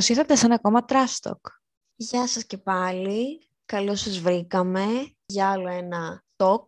Καλώς 0.00 0.18
ήρθατε 0.18 0.36
σε 0.36 0.46
ένα 0.46 0.54
ακόμα 0.54 0.84
Trash 0.88 1.28
Talk. 1.28 1.50
Γεια 1.96 2.26
σας 2.26 2.44
και 2.46 2.58
πάλι. 2.58 3.48
Καλώς 3.64 4.00
σας 4.00 4.18
βρήκαμε 4.18 4.84
για 5.26 5.50
άλλο 5.50 5.68
ένα 5.68 6.24
talk. 6.36 6.64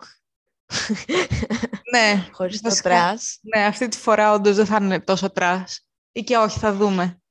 Ναι, 1.92 2.26
Χωρίς 2.32 2.60
το 2.60 2.68
βασικά. 2.68 2.88
trash. 2.88 3.38
ναι, 3.42 3.64
αυτή 3.64 3.88
τη 3.88 3.96
φορά 3.96 4.32
όντως 4.32 4.56
δεν 4.56 4.66
θα 4.66 4.78
είναι 4.82 5.00
τόσο 5.00 5.32
trash. 5.34 5.64
Ή 6.12 6.22
και 6.22 6.36
όχι, 6.36 6.58
θα 6.58 6.72
δούμε. 6.72 7.22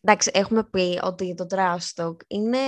Εντάξει, 0.00 0.30
έχουμε 0.34 0.64
πει 0.64 1.00
ότι 1.02 1.34
το 1.34 1.46
trash 1.50 2.02
talk 2.04 2.16
είναι 2.26 2.58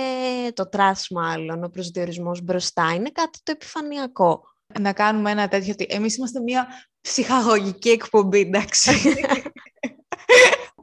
το 0.53 0.69
trash 0.71 1.01
μάλλον, 1.09 1.63
ο 1.63 1.69
προσδιορισμός 1.69 2.41
μπροστά. 2.41 2.93
Είναι 2.93 3.09
κάτι 3.09 3.39
το 3.43 3.51
επιφανειακό. 3.51 4.43
Να 4.79 4.93
κάνουμε 4.93 5.31
ένα 5.31 5.47
τέτοιο 5.47 5.71
ότι 5.71 5.85
εμείς 5.89 6.17
είμαστε 6.17 6.39
μια 6.39 6.67
ψυχαγωγική 7.01 7.89
εκπομπή, 7.89 8.39
εντάξει. 8.39 8.91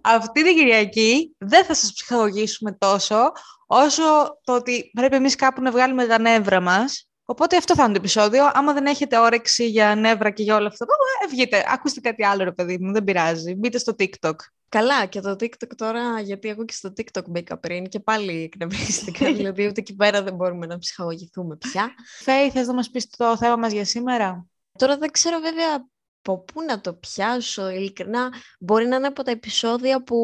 Αυτή 0.05 0.45
την 0.45 0.55
Κυριακή 0.55 1.35
δεν 1.39 1.65
θα 1.65 1.75
σας 1.75 1.93
ψυχαγωγήσουμε 1.93 2.73
τόσο 2.73 3.33
όσο 3.67 4.03
το 4.45 4.55
ότι 4.55 4.91
πρέπει 4.95 5.17
εμείς 5.17 5.37
κάπου 5.37 5.63
να 5.63 5.71
βγάλουμε 5.71 6.07
τα 6.07 6.19
νεύρα 6.19 6.61
μας. 6.61 7.09
Οπότε 7.25 7.57
αυτό 7.57 7.75
θα 7.75 7.83
είναι 7.83 7.93
το 7.93 7.99
επεισόδιο. 7.99 8.51
Άμα 8.55 8.73
δεν 8.73 8.87
έχετε 8.87 9.19
όρεξη 9.19 9.69
για 9.69 9.95
νεύρα 9.95 10.31
και 10.31 10.43
για 10.43 10.57
όλα 10.57 10.67
αυτά, 10.67 10.87
ε, 11.25 11.29
βγείτε. 11.29 11.65
Ακούστε 11.69 12.01
κάτι 12.01 12.25
άλλο, 12.25 12.45
ρε 12.45 12.53
παιδί 12.53 12.79
μου, 12.81 12.93
δεν 12.93 13.05
πειράζει. 13.05 13.55
Μπείτε 13.55 13.79
στο 13.79 13.95
TikTok. 13.99 14.35
Καλά, 14.69 15.07
και 15.07 15.21
το 15.21 15.31
TikTok 15.31 15.75
τώρα, 15.77 16.21
γιατί 16.21 16.49
εγώ 16.49 16.65
και 16.65 16.73
στο 16.73 16.93
TikTok 16.97 17.25
μπήκα 17.29 17.59
πριν 17.59 17.89
και 17.89 18.01
πάλι 18.01 18.43
εκνευρίστηκα. 18.43 19.33
δηλαδή, 19.35 19.67
ούτε 19.67 19.81
εκεί 19.81 19.95
πέρα 19.95 20.23
δεν 20.23 20.35
μπορούμε 20.35 20.67
να 20.67 20.79
ψυχαγωγηθούμε 20.79 21.57
πια. 21.57 21.95
Φέη, 22.19 22.51
θες 22.51 22.67
να 22.67 22.75
μας 22.75 22.91
πεις 22.91 23.11
το 23.11 23.37
θέμα 23.37 23.57
μας 23.57 23.73
για 23.73 23.85
σήμερα; 23.85 24.47
Τώρα 24.79 24.99
δεν 24.99 25.11
ξέρω 25.11 25.39
βέβαια 25.39 25.87
από 26.27 26.45
πού 26.45 26.63
να 26.63 26.81
το 26.81 26.95
πιάσω, 26.95 27.71
ειλικρινά. 27.71 28.33
Μπορεί 28.61 28.87
να 28.87 28.97
είναι 28.97 29.07
από 29.07 29.23
τα 29.23 29.31
επεισόδια 29.31 30.03
που 30.03 30.17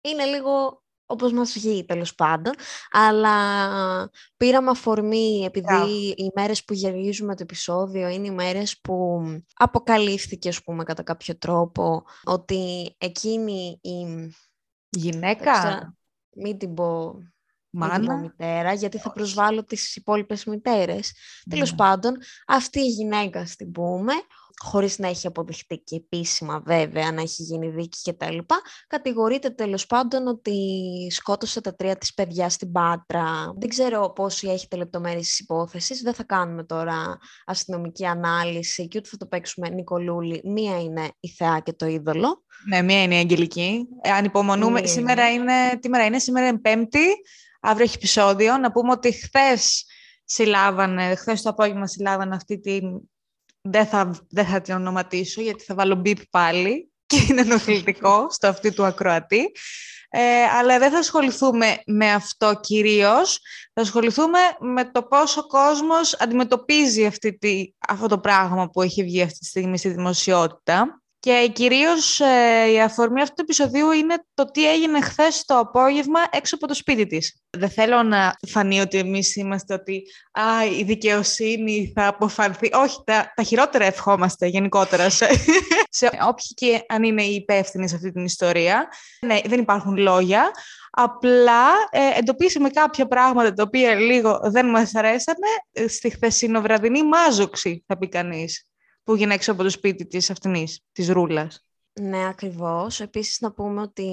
είναι 0.00 0.24
λίγο 0.24 0.82
όπως 1.10 1.32
μας 1.32 1.52
βγει 1.52 1.84
τέλος 1.84 2.14
πάντων, 2.14 2.52
αλλά 2.90 4.10
πήραμε 4.36 4.70
αφορμή 4.70 5.42
επειδή 5.44 5.66
Μπράβο. 5.66 5.88
οι 6.16 6.30
μέρες 6.34 6.64
που 6.64 6.72
γυρίζουμε 6.72 7.34
το 7.36 7.42
επεισόδιο 7.42 8.08
είναι 8.08 8.26
οι 8.26 8.30
μέρες 8.30 8.80
που 8.80 9.22
αποκαλύφθηκε, 9.54 10.48
ας 10.48 10.62
πούμε, 10.62 10.84
κατά 10.84 11.02
κάποιο 11.02 11.38
τρόπο 11.38 12.04
ότι 12.24 12.94
εκείνη 12.98 13.78
η... 13.82 13.92
Γυναίκα, 14.90 15.62
Τώρα, 15.62 15.96
Μην 16.36 16.58
την 16.58 16.74
πω 16.74 17.12
μην 17.70 17.90
την 17.90 18.00
πω 18.04 18.04
μάνα; 18.06 18.16
μητέρα, 18.16 18.72
γιατί 18.72 18.98
θα 18.98 19.12
προσβάλλω 19.12 19.64
τις 19.64 19.96
υπόλοιπες 19.96 20.44
μητέρες. 20.44 21.12
Τέλος 21.50 21.70
Ναι. 21.70 21.76
πάντων, 21.76 22.16
αυτή 22.46 22.80
η 22.80 22.88
γυναίκα 22.88 23.46
στην 23.46 23.70
πούμε, 23.70 24.12
χωρίς 24.64 24.98
να 24.98 25.08
έχει 25.08 25.26
αποδειχτεί 25.26 25.76
και 25.78 25.96
επίσημα 25.96 26.62
βέβαια, 26.66 27.12
να 27.12 27.20
έχει 27.20 27.42
γίνει 27.42 27.68
δίκη 27.68 27.98
και 28.02 28.12
τα 28.12 28.32
λοιπά, 28.32 28.60
κατηγορείται 28.86 29.50
τέλος 29.50 29.86
πάντων 29.86 30.26
ότι 30.26 30.56
σκότωσε 31.10 31.60
τα 31.60 31.74
τρία 31.74 31.96
της 31.96 32.14
παιδιά 32.14 32.48
στην 32.48 32.72
Πάτρα. 32.72 33.52
Δεν 33.58 33.68
ξέρω 33.68 34.12
πόσοι 34.12 34.48
έχετε 34.48 34.76
λεπτομέρειες 34.76 35.26
της 35.26 35.38
υπόθεσης, 35.38 36.02
δεν 36.02 36.14
θα 36.14 36.24
κάνουμε 36.24 36.64
τώρα 36.64 37.18
αστυνομική 37.46 38.06
ανάλυση 38.06 38.88
και 38.88 38.98
ούτε 38.98 39.08
θα 39.08 39.16
το 39.16 39.26
παίξουμε 39.26 39.68
Νικολούλη. 39.68 40.40
Μία 40.44 40.80
είναι 40.80 41.10
η 41.20 41.28
θεά 41.28 41.60
και 41.60 41.72
το 41.72 41.86
είδωλο. 41.86 42.44
Ναι, 42.68 42.82
μία 42.82 43.02
είναι 43.02 43.14
η 43.14 43.18
Αγγελική. 43.18 43.86
Ε, 44.00 44.10
ανυπομονούμε. 44.10 44.80
Μία 44.80 44.88
Σήμερα 44.88 45.32
είναι, 45.32 45.52
τι 45.80 45.88
μέρα 45.88 46.04
είναι, 46.04 46.18
σήμερα 46.18 46.46
είναι 46.46 46.58
Πέμπτη, 46.58 47.06
αύριο 47.60 47.84
έχει 47.84 47.96
επεισόδιο. 47.96 48.58
Να 48.58 48.72
πούμε 48.72 48.92
ότι 48.92 49.12
χθες 49.12 49.84
συλλάβανε, 50.24 51.14
χθες 51.14 51.42
το 51.42 51.48
απόγευμα 51.50 51.86
συλλάβανε 51.86 52.34
αυτή 52.34 52.60
την... 52.60 52.84
Δεν 53.70 53.86
θα, 53.86 54.26
δεν 54.28 54.46
θα 54.46 54.60
την 54.60 54.74
ονοματίσω 54.74 55.40
γιατί 55.40 55.64
θα 55.64 55.74
βάλω 55.74 55.94
μπιπ 55.94 56.18
πάλι 56.30 56.90
και 57.06 57.26
είναι 57.28 57.40
ενοχλητικό 57.40 58.26
στο 58.36 58.46
αυτή 58.46 58.72
του 58.72 58.84
ακροατή. 58.84 59.52
Ε, 60.10 60.44
αλλά 60.44 60.78
δεν 60.78 60.90
θα 60.90 60.98
ασχοληθούμε 60.98 61.82
με 61.86 62.12
αυτό 62.12 62.60
κυρίως. 62.60 63.40
Θα 63.72 63.82
ασχοληθούμε 63.82 64.38
με 64.58 64.90
το 64.90 65.02
πόσο 65.02 65.40
ο 65.40 65.46
κόσμος 65.46 66.14
αντιμετωπίζει 66.14 67.06
αυτή 67.06 67.38
τη, 67.38 67.72
αυτό 67.88 68.06
το 68.06 68.18
πράγμα 68.18 68.70
που 68.70 68.82
έχει 68.82 69.02
βγει 69.02 69.22
αυτή 69.22 69.38
τη 69.38 69.44
στιγμή 69.44 69.78
στη 69.78 69.88
δημοσιότητα. 69.88 71.02
Και 71.20 71.50
κυρίως 71.52 72.20
ε, 72.20 72.70
η 72.70 72.80
αφορμή 72.80 73.20
αυτού 73.20 73.34
του 73.34 73.42
επεισοδίου 73.42 73.90
είναι 73.90 74.24
το 74.34 74.44
τι 74.44 74.70
έγινε 74.70 75.00
χθες 75.00 75.44
το 75.44 75.58
απόγευμα 75.58 76.20
έξω 76.30 76.54
από 76.54 76.66
το 76.66 76.74
σπίτι 76.74 77.06
της. 77.06 77.42
Δεν 77.50 77.70
θέλω 77.70 78.02
να 78.02 78.36
φανεί 78.48 78.80
ότι 78.80 78.98
εμείς 78.98 79.36
είμαστε 79.36 79.74
ότι 79.74 80.02
α, 80.32 80.64
η 80.78 80.82
δικαιοσύνη 80.82 81.92
θα 81.94 82.06
αποφανθεί. 82.06 82.70
Όχι, 82.72 82.98
τα, 83.04 83.32
τα 83.36 83.42
χειρότερα 83.42 83.84
ευχόμαστε 83.84 84.46
γενικότερα 84.46 85.10
σε, 85.10 85.26
σε 85.98 86.06
όποιοι 86.06 86.54
και 86.54 86.84
αν 86.88 87.02
είναι 87.02 87.22
οι 87.22 87.34
υπεύθυνοι 87.34 87.88
σε 87.88 87.94
αυτή 87.94 88.12
την 88.12 88.24
ιστορία. 88.24 88.88
Ναι, 89.20 89.40
δεν 89.44 89.60
υπάρχουν 89.60 89.96
λόγια. 89.96 90.50
Απλά 90.90 91.66
ε, 91.90 92.18
εντοπίσαμε 92.18 92.68
κάποια 92.68 93.06
πράγματα 93.06 93.52
τα 93.52 93.62
οποία 93.62 93.94
λίγο 93.94 94.40
δεν 94.42 94.66
μας 94.66 94.94
αρέσανε 94.94 95.48
ε, 95.72 95.88
στη 95.88 96.10
χθεσινοβραδινή 96.10 97.02
μάζοξη, 97.02 97.84
θα 97.86 97.98
πει 97.98 98.08
κανείς 98.08 98.67
που 99.08 99.14
έγινε 99.14 99.34
έξω 99.34 99.52
από 99.52 99.62
το 99.62 99.70
σπίτι 99.70 100.06
της 100.06 100.30
αυτής, 100.30 100.80
της 100.92 101.08
Ρούλας. 101.08 101.66
Ναι, 102.00 102.26
ακριβώς. 102.28 103.00
Επίσης 103.00 103.40
να 103.40 103.52
πούμε 103.52 103.80
ότι 103.80 104.12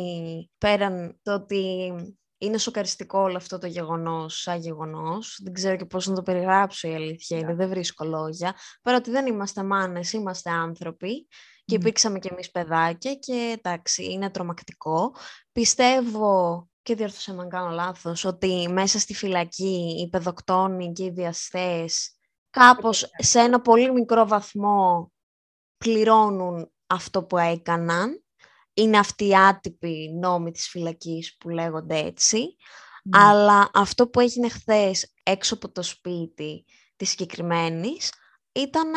πέραν 0.57 1.19
το 1.21 1.33
ότι 1.33 1.93
είναι 2.37 2.57
σοκαριστικό 2.57 3.19
όλο 3.19 3.37
αυτό 3.37 3.57
το 3.57 3.67
γεγονός 3.67 4.41
σαν 4.41 4.59
γεγονός, 4.59 5.39
δεν 5.43 5.53
ξέρω 5.53 5.75
και 5.75 5.85
πώς 5.85 6.07
να 6.07 6.15
το 6.15 6.21
περιγράψω 6.21 6.87
η 6.87 6.93
αλήθεια 6.93 7.37
είναι, 7.37 7.55
δεν 7.55 7.69
βρίσκω 7.69 8.05
λόγια, 8.05 8.55
πέρα 8.81 8.97
ότι 8.97 9.11
δεν 9.11 9.25
είμαστε 9.25 9.63
μάνες, 9.63 10.13
είμαστε 10.13 10.51
άνθρωποι 10.51 11.27
και 11.65 11.75
Μμ. 11.75 11.79
υπήρξαμε 11.79 12.19
κι 12.19 12.27
εμείς 12.31 12.51
παιδάκια 12.51 13.15
και 13.15 13.55
εντάξει, 13.57 14.03
είναι 14.03 14.29
τρομακτικό. 14.29 15.15
Πιστεύω 15.51 16.69
και 16.81 16.95
διορθώσε 16.95 17.33
με 17.33 17.41
αν 17.41 17.49
κάνω 17.49 17.69
λάθος, 17.69 18.25
ότι 18.25 18.67
μέσα 18.71 18.99
στη 18.99 19.13
φυλακή 19.13 19.95
οι 19.99 20.09
παιδοκτόνοι 20.09 20.91
και 20.91 21.03
οι 21.03 21.11
διαστές 21.11 22.14
κάπως 22.55 23.09
σε 23.17 23.39
ένα 23.39 23.61
πολύ 23.61 23.91
μικρό 23.91 24.27
βαθμό 24.27 25.11
πληρώνουν 25.77 26.71
αυτό 26.87 27.23
που 27.23 27.37
έκαναν. 27.37 28.23
Είναι 28.73 28.97
αυτοί 28.97 29.27
οι 29.27 29.35
άτυποι 29.35 30.13
νόμοι 30.19 30.51
της 30.51 30.67
φυλακής 30.67 31.37
που 31.37 31.49
λέγονται 31.49 31.97
έτσι. 31.97 32.55
Αλλά 33.11 33.69
αυτό 33.73 34.07
που 34.07 34.19
έγινε 34.19 34.49
χθες 34.49 35.13
έξω 35.23 35.53
από 35.53 35.71
το 35.71 35.81
σπίτι 35.81 36.65
της 36.95 37.09
συγκεκριμένης 37.09 38.11
ήταν 38.51 38.91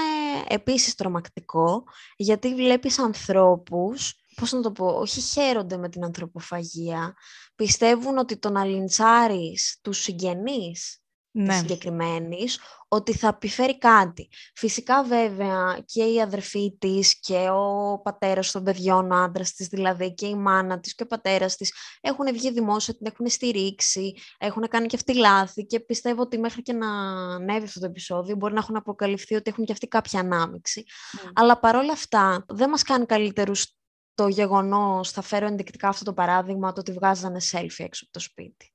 επίσης 0.49 0.95
τρομακτικό, 0.95 1.85
γιατί 2.17 2.55
βλέπεις 2.55 2.99
ανθρώπους, 2.99 4.15
πώς 4.35 4.53
να 4.53 4.61
το 4.61 4.73
πω, 4.73 4.87
όχι 4.87 5.21
χαίρονται 5.21 5.77
με 5.77 5.89
την 5.89 6.05
ανθρωποφαγία, 6.05 7.15
πιστεύουν 7.55 8.19
ότι 8.19 8.39
το 8.39 8.51
να 8.51 8.65
λιντσάρεις 8.65 9.79
τους 9.83 9.99
συγγενείς 9.99 10.81
της 10.81 11.08
Ναι. 11.41 11.55
συγκεκριμένης, 11.55 12.61
ότι 12.89 13.13
θα 13.13 13.29
επιφέρει 13.29 13.79
κάτι. 13.79 14.29
Φυσικά 14.55 15.03
βέβαια 15.03 15.83
και 15.85 16.05
η 16.05 16.21
αδερφή 16.21 16.77
της 16.79 17.21
και 17.21 17.49
ο 17.51 18.01
πατέρας 18.03 18.51
των 18.51 18.65
παιδιών, 18.65 19.11
ο 19.11 19.17
άντρας 19.17 19.53
της 19.53 19.67
δηλαδή 19.67 20.15
και 20.15 20.27
η 20.27 20.35
μάνα 20.35 20.81
της 20.81 20.95
και 20.95 21.03
ο 21.03 21.07
πατέρας 21.07 21.57
της 21.57 21.73
έχουν 22.01 22.27
βγει 22.33 22.53
δημόσια, 22.53 22.95
την 22.97 23.07
έχουν 23.07 23.29
στηρίξει, 23.29 24.15
έχουν 24.39 24.69
κάνει 24.69 24.87
και 24.87 24.97
αυτοί 24.97 25.15
λάθη 25.15 25.67
και 25.67 25.81
πιστεύω 25.81 26.23
ότι 26.23 26.39
μέχρι 26.39 26.63
και 26.63 26.73
να 26.73 26.89
ανέβει 27.35 27.65
αυτό 27.65 27.81
το 27.81 27.87
επεισόδιο 27.87 28.37
μπορεί 28.37 28.53
να 28.53 28.61
έχουν 28.61 28.77
αποκαλυφθεί 28.77 29.35
ότι 29.35 29.51
έχουν 29.51 29.65
και 29.65 29.73
αυτοί 29.73 29.87
κάποια 29.87 30.21
ανάμειξη. 30.21 30.85
Μμ. 31.13 31.29
Αλλά 31.35 31.59
παρόλα 31.59 31.93
αυτά 31.93 32.45
δεν 32.49 32.69
μας 32.69 32.83
κάνει 32.83 33.07
καλύτερους 33.07 33.77
το 34.15 34.29
γεγονός, 34.29 35.11
θα 35.11 35.23
φέρω 35.23 35.47
ενδεικτικά 35.47 35.89
αυτό 35.89 36.05
το 36.05 36.13
παράδειγμα, 36.13 36.73
το 36.73 36.81
ότι 36.81 36.93
βγάζανε 36.93 37.39
selfie 37.51 37.85
έξω 37.85 38.05
από 38.05 38.13
το 38.13 38.21
σπίτι. 38.21 38.73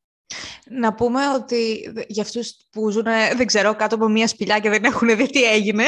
Να 0.70 0.94
πούμε 0.94 1.30
ότι 1.30 1.90
δε- 1.94 2.04
για 2.08 2.24
αυτούς 2.24 2.56
που 2.72 2.90
ζουν, 2.90 3.06
ε, 3.06 3.34
δεν 3.36 3.46
ξέρω, 3.46 3.76
κάτω 3.76 3.96
από 3.96 4.08
μια 4.08 4.28
σπηλιά 4.28 4.60
και 4.60 4.70
δεν 4.70 4.84
έχουν 4.84 5.16
δει 5.18 5.26
τι 5.30 5.44
έγινε, 5.44 5.84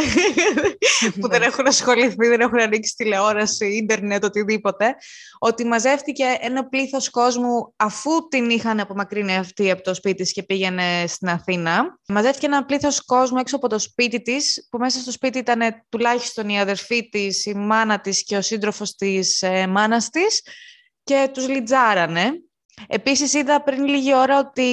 που 1.20 1.28
δεν 1.30 1.40
Ναι. 1.40 1.46
έχουν 1.46 1.68
ασχοληθεί, 1.68 2.28
δεν 2.28 2.40
έχουν 2.42 2.60
ανοίξει 2.60 2.96
τηλεόραση, 2.96 3.66
ίντερνετ, 3.76 4.24
οτιδήποτε, 4.24 4.96
ότι 5.40 5.66
μαζεύτηκε 5.66 6.24
ένα 6.40 6.68
πλήθος 6.68 7.10
κόσμου 7.10 7.74
αφού 7.76 8.28
την 8.28 8.50
είχαν 8.50 8.80
απομακρύνει 8.80 9.36
αυτή 9.36 9.72
από 9.72 9.82
το 9.84 9.94
σπίτι 9.94 10.16
της 10.24 10.32
και 10.32 10.44
πήγαινε 10.44 11.04
στην 11.08 11.30
Αθήνα. 11.30 12.00
Μαζεύτηκε 12.08 12.46
ένα 12.46 12.66
πλήθος 12.66 13.06
κόσμου 13.06 13.38
έξω 13.38 13.56
από 13.56 13.68
το 13.70 13.80
σπίτι 13.80 14.22
της, 14.22 14.68
που 14.70 14.78
μέσα 14.78 15.00
στο 15.00 15.12
σπίτι 15.12 15.38
ήταν 15.38 15.86
τουλάχιστον 15.90 16.50
η 16.50 16.60
αδερφή 16.60 17.10
της, 17.10 17.46
η 17.46 17.54
μάνα 17.54 18.00
της 18.00 18.24
και 18.24 18.38
ο 18.38 18.42
σύντροφος 18.42 18.96
της 18.96 19.42
ε, 19.42 19.68
μάνας 19.68 20.10
της 20.10 20.42
και 21.04 21.30
τους 21.34 21.48
λιτζάρανε. 21.48 22.32
Επίσης 22.88 23.34
είδα 23.34 23.62
πριν 23.64 23.86
λίγη 23.86 24.16
ώρα 24.16 24.40
ότι 24.40 24.70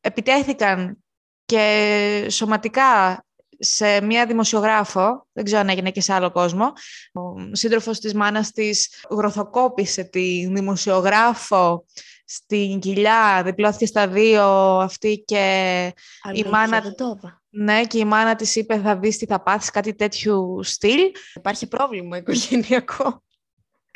επιτέθηκαν 0.00 1.04
και 1.44 2.26
σωματικά 2.30 3.22
σε 3.58 4.00
μία 4.00 4.26
δημοσιογράφο, 4.26 5.26
δεν 5.32 5.44
ξέρω 5.44 5.60
αν 5.60 5.68
έγινε 5.68 5.90
και 5.90 6.00
σε 6.00 6.12
άλλο 6.12 6.30
κόσμο, 6.30 6.72
ο 7.12 7.20
σύντροφος 7.52 7.98
της 8.00 8.14
μάνας 8.14 8.50
της 8.50 9.04
γροθοκόπησε 9.10 10.04
τη 10.04 10.46
δημοσιογράφο 10.46 11.84
στην 12.24 12.78
κοιλιά, 12.78 13.42
διπλώθηκε 13.44 13.86
στα 13.86 14.08
δύο 14.08 14.44
αυτή 14.78 15.22
και 15.26 15.92
Αλήθεια, 16.22 16.50
μάνα- 16.50 16.80
δεν 16.80 16.94
το 16.94 17.14
είδα. 17.18 17.42
ναι, 17.48 17.84
και 17.84 17.98
η 17.98 18.04
μάνα 18.04 18.34
της 18.34 18.56
είπε 18.56 18.78
θα 18.78 18.96
δεις 18.98 19.16
τι 19.18 19.26
θα 19.26 19.42
πάθεις, 19.42 19.70
κάτι 19.70 19.94
τέτοιου 19.94 20.60
στυλ. 20.62 21.00
Υπάρχει 21.34 21.66
πρόβλημα 21.66 22.16
οικογενειακό. 22.16 23.22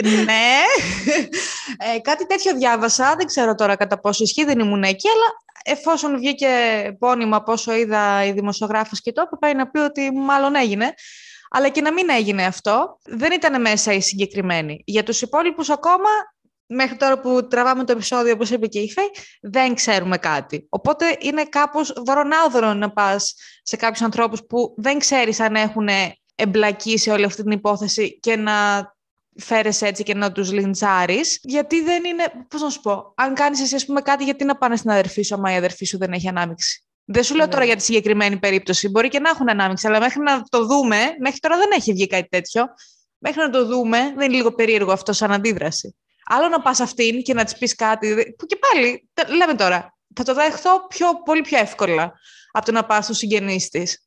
Ναι, 0.02 0.58
ε, 1.94 1.98
κάτι 1.98 2.26
τέτοιο 2.26 2.56
διάβασα, 2.56 3.14
δεν 3.16 3.26
ξέρω 3.26 3.54
τώρα 3.54 3.76
κατά 3.76 4.00
πόσο 4.00 4.22
ισχύει, 4.22 4.44
δεν 4.44 4.58
ήμουν 4.58 4.82
εκεί, 4.82 5.08
αλλά 5.08 5.26
εφόσον 5.64 6.16
βγήκε 6.16 6.48
πόνιμα 6.98 7.42
πόσο 7.42 7.74
είδα 7.74 8.24
η 8.24 8.32
δημοσιογράφος 8.32 9.00
και 9.00 9.12
το 9.12 9.28
πάει 9.40 9.54
να 9.54 9.70
πει 9.70 9.78
ότι 9.78 10.10
μάλλον 10.10 10.54
έγινε. 10.54 10.94
Αλλά 11.54 11.68
και 11.68 11.80
να 11.80 11.92
μην 11.92 12.10
έγινε 12.10 12.44
αυτό, 12.44 12.98
δεν 13.04 13.32
ήταν 13.32 13.60
μέσα 13.60 13.92
οι 13.92 14.00
συγκεκριμένοι. 14.00 14.82
Για 14.86 15.02
τους 15.02 15.22
υπόλοιπους 15.22 15.70
ακόμα, 15.70 16.08
μέχρι 16.66 16.96
τώρα 16.96 17.20
που 17.20 17.46
τραβάμε 17.48 17.84
το 17.84 17.92
επεισόδιο, 17.92 18.32
όπως 18.32 18.50
είπε 18.50 18.66
και 18.66 18.78
η 18.78 18.90
Φέη, 18.90 19.10
δεν 19.40 19.74
ξέρουμε 19.74 20.18
κάτι. 20.18 20.66
Οπότε 20.68 21.16
είναι 21.20 21.44
κάπως 21.44 21.92
δωρονάδωρο 22.06 22.74
να 22.74 22.92
πας 22.92 23.34
σε 23.62 23.76
κάποιους 23.76 24.02
ανθρώπους 24.02 24.46
που 24.48 24.74
δεν 24.76 24.98
ξέρεις 24.98 25.40
αν 25.40 25.54
έχουν 25.54 25.88
εμπλακεί 26.34 26.98
σε 26.98 27.10
όλη 27.10 27.24
αυτή 27.24 27.42
την 27.42 27.52
υπόθεση 27.52 28.18
και 28.20 28.36
να 28.36 28.86
φέρεσαι 29.36 29.86
έτσι 29.86 30.02
και 30.02 30.14
να 30.14 30.32
τους 30.32 30.52
λιντσάρεις, 30.52 31.38
γιατί 31.42 31.82
δεν 31.82 32.04
είναι, 32.04 32.24
πώς 32.48 32.62
να 32.62 32.70
σου 32.70 32.80
πω, 32.80 33.12
αν 33.16 33.34
κάνεις 33.34 33.60
εσύ 33.60 33.74
ας 33.74 33.84
πούμε 33.84 34.00
κάτι 34.00 34.24
γιατί 34.24 34.44
να 34.44 34.56
πάνε 34.56 34.76
στην 34.76 34.90
αδερφή 34.90 35.22
σου, 35.22 35.34
άμα 35.34 35.52
η 35.52 35.56
αδερφή 35.56 35.84
σου 35.84 35.98
δεν 35.98 36.12
έχει 36.12 36.28
ανάμειξη; 36.28 36.84
Δεν 37.04 37.22
σου 37.22 37.34
λέω 37.34 37.48
τώρα 37.48 37.60
ναι. 37.60 37.66
για 37.66 37.76
τη 37.76 37.82
συγκεκριμένη 37.82 38.38
περίπτωση. 38.38 38.88
Μπορεί 38.88 39.08
και 39.08 39.20
να 39.20 39.30
έχουν 39.30 39.50
ανάμειξη, 39.50 39.86
αλλά 39.86 40.00
μέχρι 40.00 40.20
να 40.20 40.42
το 40.48 40.66
δούμε, 40.66 40.96
μέχρι 41.18 41.38
τώρα 41.38 41.56
δεν 41.56 41.68
έχει 41.74 41.92
βγει 41.92 42.06
κάτι 42.06 42.28
τέτοιο. 42.28 42.64
Μέχρι 43.18 43.40
να 43.40 43.50
το 43.50 43.66
δούμε, 43.66 43.98
δεν 43.98 44.12
είναι 44.12 44.28
λίγο 44.36 44.52
περίεργο 44.54 44.92
αυτό 44.92 45.12
σαν 45.12 45.32
αντίδραση. 45.32 45.96
Άλλο 46.24 46.48
να 46.48 46.60
πας 46.60 46.80
αυτήν 46.80 47.22
και 47.22 47.34
να 47.34 47.44
της 47.44 47.56
πεις 47.58 47.74
κάτι. 47.74 48.34
Που 48.38 48.46
και 48.46 48.56
πάλι, 48.56 49.08
λέμε 49.36 49.54
τώρα, 49.54 49.96
θα 50.14 50.24
το 50.24 50.34
δεχθώ 50.34 50.86
πιο, 50.86 51.06
πολύ 51.24 51.40
πιο 51.40 51.58
εύκολα 51.58 52.12
από 52.52 52.64
το 52.64 52.72
να 52.72 52.84
πας 52.84 53.04
στου 53.04 53.14
συγγενείς 53.14 53.68
της. 53.68 54.01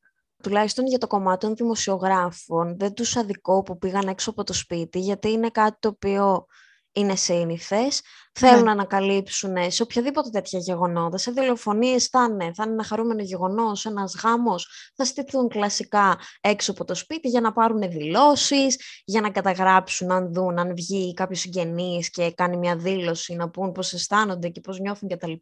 Τουλάχιστον 0.46 0.88
για 0.88 0.98
το 0.98 1.08
κομμάτι 1.08 1.46
των 1.46 1.56
δημοσιογράφων, 1.56 2.78
δεν 2.78 2.94
τους 2.94 3.16
αδικό 3.16 3.64
που 3.64 3.78
πήγαν 3.78 4.08
έξω 4.08 4.30
από 4.30 4.44
το 4.44 4.54
σπίτι, 4.54 5.00
γιατί 5.00 5.32
είναι 5.32 5.50
κάτι 5.50 5.78
το 5.80 5.88
οποίο 5.88 6.46
είναι 6.92 7.16
σύνηθες. 7.16 8.02
Θέλουν 8.34 8.58
ναι. 8.58 8.64
να 8.64 8.72
ανακαλύψουν 8.72 9.72
σε 9.72 9.84
οποιαδήποτε 9.84 10.30
τέτοια 10.30 10.60
γεγονότα. 10.60 11.18
Σε 11.18 11.32
δολοφονίες 11.32 12.06
θα 12.06 12.28
είναι, 12.32 12.54
θα 12.54 12.64
είναι 12.64 12.74
ένα 12.74 12.84
χαρούμενο 12.84 13.22
γεγονός, 13.22 13.86
ένας 13.86 14.16
γάμος. 14.24 14.92
Θα 14.96 15.06
στηθούν 15.06 15.48
κλασικά 15.48 16.18
έξω 16.42 16.72
από 16.72 16.86
το 16.86 16.96
σπίτι 16.96 17.30
για 17.30 17.42
να 17.42 17.54
πάρουν 17.54 17.90
δηλώσεις, 17.90 18.80
για 19.06 19.22
να 19.22 19.32
καταγράψουν 19.32 20.12
αν 20.12 20.34
δουν, 20.34 20.60
αν 20.60 20.76
βγει 20.76 21.14
κάποιος 21.14 21.40
συγγενής 21.40 22.10
και 22.10 22.32
κάνει 22.32 22.58
μια 22.58 22.76
δήλωση, 22.76 23.36
να 23.36 23.50
πούν 23.50 23.72
πώς 23.72 23.94
αισθάνονται 23.94 24.50
και 24.50 24.62
πώς 24.62 24.80
νιώθουν 24.80 25.10
κτλ. 25.10 25.34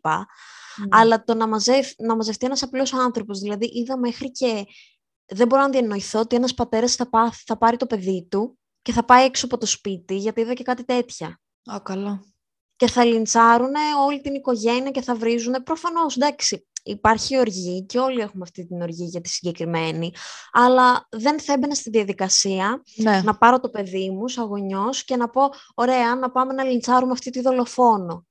Ναι. 0.77 0.87
Αλλά 0.91 1.23
το 1.23 1.33
να, 1.33 1.47
μαζευ, 1.47 1.87
να 1.97 2.15
μαζευτεί 2.15 2.45
ένας 2.45 2.63
απλός 2.63 2.93
άνθρωπος, 2.93 3.39
δηλαδή 3.39 3.69
είδα 3.73 3.97
μέχρι 3.97 4.31
και. 4.31 4.65
Δεν 5.25 5.47
μπορώ 5.47 5.61
να 5.61 5.69
διανοηθώ 5.69 6.19
ότι 6.19 6.35
ένας 6.35 6.53
πατέρας 6.53 6.95
θα, 6.95 7.09
θα 7.45 7.57
πάρει 7.57 7.77
το 7.77 7.85
παιδί 7.85 8.27
του 8.29 8.57
και 8.81 8.91
θα 8.91 9.05
πάει 9.05 9.25
έξω 9.25 9.45
από 9.45 9.57
το 9.57 9.65
σπίτι, 9.65 10.15
γιατί 10.15 10.41
είδα 10.41 10.53
και 10.53 10.63
κάτι 10.63 10.83
τέτοια. 10.85 11.41
Α, 11.71 11.79
καλά. 11.83 12.23
Και 12.75 12.87
θα 12.87 13.03
λιντσάρουν 13.05 13.73
όλη 14.05 14.21
την 14.21 14.33
οικογένεια 14.33 14.91
και 14.91 15.01
θα 15.01 15.15
βρίζουν. 15.15 15.53
Προφανώς, 15.63 16.15
εντάξει, 16.15 16.67
υπάρχει 16.83 17.37
οργή 17.39 17.85
και 17.85 17.99
όλοι 17.99 18.19
έχουμε 18.19 18.43
αυτή 18.43 18.65
την 18.65 18.81
οργή 18.81 19.05
για 19.05 19.21
τη 19.21 19.29
συγκεκριμένη, 19.29 20.11
αλλά 20.51 21.07
δεν 21.09 21.39
θα 21.39 21.53
έμπαινα 21.53 21.75
στη 21.75 21.89
διαδικασία 21.89 22.83
ναι. 22.95 23.21
να 23.21 23.37
πάρω 23.37 23.59
το 23.59 23.69
παιδί 23.69 24.09
μου 24.09 24.27
σαν 24.27 24.49
και 25.05 25.15
να 25.15 25.29
πω, 25.29 25.41
ωραία, 25.73 26.15
να 26.15 26.31
πάμε 26.31 26.53
να 26.53 26.63
λιντσάρουμε 26.63 27.11
αυτή 27.11 27.29
τη 27.29 27.41
δολοφόνο. 27.41 28.25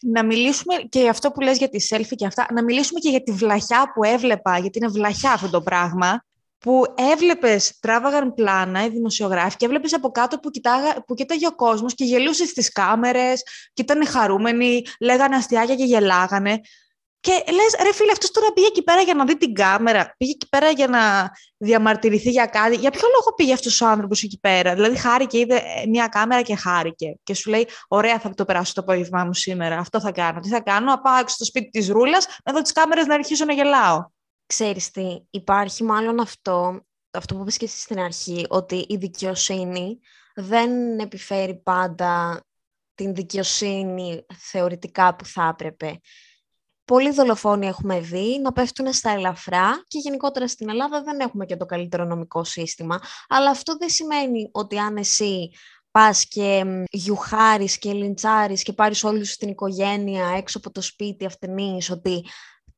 Να 0.00 0.24
μιλήσουμε 0.24 0.74
και 0.88 1.00
για 1.00 1.10
αυτό 1.10 1.30
που 1.30 1.40
λες 1.40 1.58
για 1.58 1.68
τη 1.68 1.86
selfie 1.90 2.14
και 2.16 2.26
αυτά, 2.26 2.46
να 2.52 2.62
μιλήσουμε 2.62 3.00
και 3.00 3.10
για 3.10 3.22
τη 3.22 3.32
βλαχιά 3.32 3.92
που 3.94 4.04
έβλεπα, 4.04 4.58
γιατί 4.58 4.78
είναι 4.78 4.88
βλαχιά 4.88 5.32
αυτό 5.32 5.50
το 5.50 5.60
πράγμα, 5.60 6.22
που 6.58 6.84
έβλεπες, 7.12 7.78
τράβαγαν 7.80 8.34
πλάνα 8.34 8.84
οι 8.84 8.88
δημοσιογράφοι 8.88 9.56
και 9.56 9.64
έβλεπες 9.64 9.94
από 9.94 10.10
κάτω 10.10 10.38
που, 10.38 10.50
κοιτάγα, 10.50 11.04
που 11.06 11.14
κοίταγε 11.14 11.46
ο 11.46 11.54
κόσμος 11.54 11.94
και 11.94 12.04
γελούσε 12.04 12.46
στις 12.46 12.72
κάμερες 12.72 13.42
και 13.72 13.82
ήταν 13.82 14.06
χαρούμενοι, 14.06 14.82
λέγανε 15.00 15.36
αστιάκια 15.36 15.74
και 15.74 15.84
γελάγανε. 15.84 16.60
Και 17.20 17.32
λες, 17.32 17.74
ρε 17.82 17.92
φίλε, 17.92 18.12
αυτός 18.12 18.30
τώρα 18.30 18.52
πήγε 18.52 18.66
εκεί 18.66 18.82
πέρα 18.82 19.00
για 19.00 19.14
να 19.14 19.24
δει 19.24 19.36
την 19.36 19.54
κάμερα, 19.54 20.14
πήγε 20.16 20.30
εκεί 20.30 20.48
πέρα 20.48 20.70
για 20.70 20.86
να 20.88 21.30
διαμαρτυρηθεί 21.56 22.30
για 22.30 22.46
κάτι. 22.46 22.76
Για 22.76 22.90
ποιο 22.90 23.08
λόγο 23.16 23.34
πήγε 23.36 23.52
αυτός 23.52 23.80
ο 23.80 23.86
άνθρωπος 23.86 24.22
εκεί 24.22 24.38
πέρα; 24.40 24.74
Δηλαδή 24.74 24.96
χάρηκε, 24.96 25.38
είδε 25.38 25.62
μια 25.88 26.06
κάμερα 26.06 26.42
και 26.42 26.56
χάρηκε. 26.56 27.14
Και 27.22 27.34
σου 27.34 27.50
λέει, 27.50 27.68
ωραία 27.88 28.18
θα 28.18 28.34
το 28.34 28.44
περάσω 28.44 28.72
το 28.72 28.80
απόγευμά 28.80 29.24
μου 29.24 29.34
σήμερα, 29.34 29.78
αυτό 29.78 30.00
θα 30.00 30.12
κάνω. 30.12 30.40
Τι 30.40 30.48
θα 30.48 30.60
κάνω, 30.60 30.86
να 30.86 31.00
πάω 31.00 31.22
στο 31.26 31.44
σπίτι 31.44 31.68
της 31.68 31.88
Ρούλας, 31.88 32.26
να 32.44 32.52
δω 32.52 32.62
τις 32.62 32.72
κάμερες 32.72 33.06
να 33.06 33.14
αρχίσω 33.14 33.44
να 33.44 33.52
γελάω. 33.52 34.04
Ξέρεις 34.46 34.90
τι, 34.90 35.16
υπάρχει 35.30 35.84
μάλλον 35.84 36.20
αυτό, 36.20 36.80
αυτό 37.10 37.34
που 37.34 37.40
είπες 37.40 37.56
και 37.56 37.64
εσύ 37.64 37.80
στην 37.80 37.98
αρχή, 37.98 38.46
ότι 38.48 38.84
η 38.88 38.96
δικαιοσύνη 38.96 39.98
δεν 40.34 40.98
επιφέρει 40.98 41.54
πάντα 41.54 42.42
την 42.94 43.14
δικαιοσύνη 43.14 44.26
θεωρητικά 44.38 45.16
που 45.16 45.24
θα 45.24 45.48
έπρεπε. 45.52 46.00
Πολλοί 46.88 47.10
δολοφόνοι 47.12 47.66
έχουμε 47.66 48.00
δει 48.00 48.40
να 48.42 48.52
πέφτουν 48.52 48.92
στα 48.92 49.10
ελαφρά 49.10 49.84
και 49.86 49.98
γενικότερα 49.98 50.48
στην 50.48 50.68
Ελλάδα 50.68 51.02
δεν 51.02 51.20
έχουμε 51.20 51.44
και 51.46 51.56
το 51.56 51.66
καλύτερο 51.66 52.04
νομικό 52.04 52.44
σύστημα. 52.44 53.00
Αλλά 53.28 53.50
αυτό 53.50 53.76
δεν 53.76 53.88
σημαίνει 53.88 54.48
ότι 54.52 54.78
αν 54.78 54.96
εσύ 54.96 55.50
πας 55.90 56.26
και 56.28 56.64
γιουχάρεις 56.90 57.78
και 57.78 57.92
λιντσάρεις 57.92 58.62
και 58.62 58.72
πάρεις 58.72 59.04
όλη 59.04 59.24
σου 59.24 59.36
την 59.36 59.48
οικογένεια 59.48 60.34
έξω 60.36 60.58
από 60.58 60.70
το 60.70 60.80
σπίτι 60.80 61.24
αυτενείς 61.24 61.90
ότι 61.90 62.24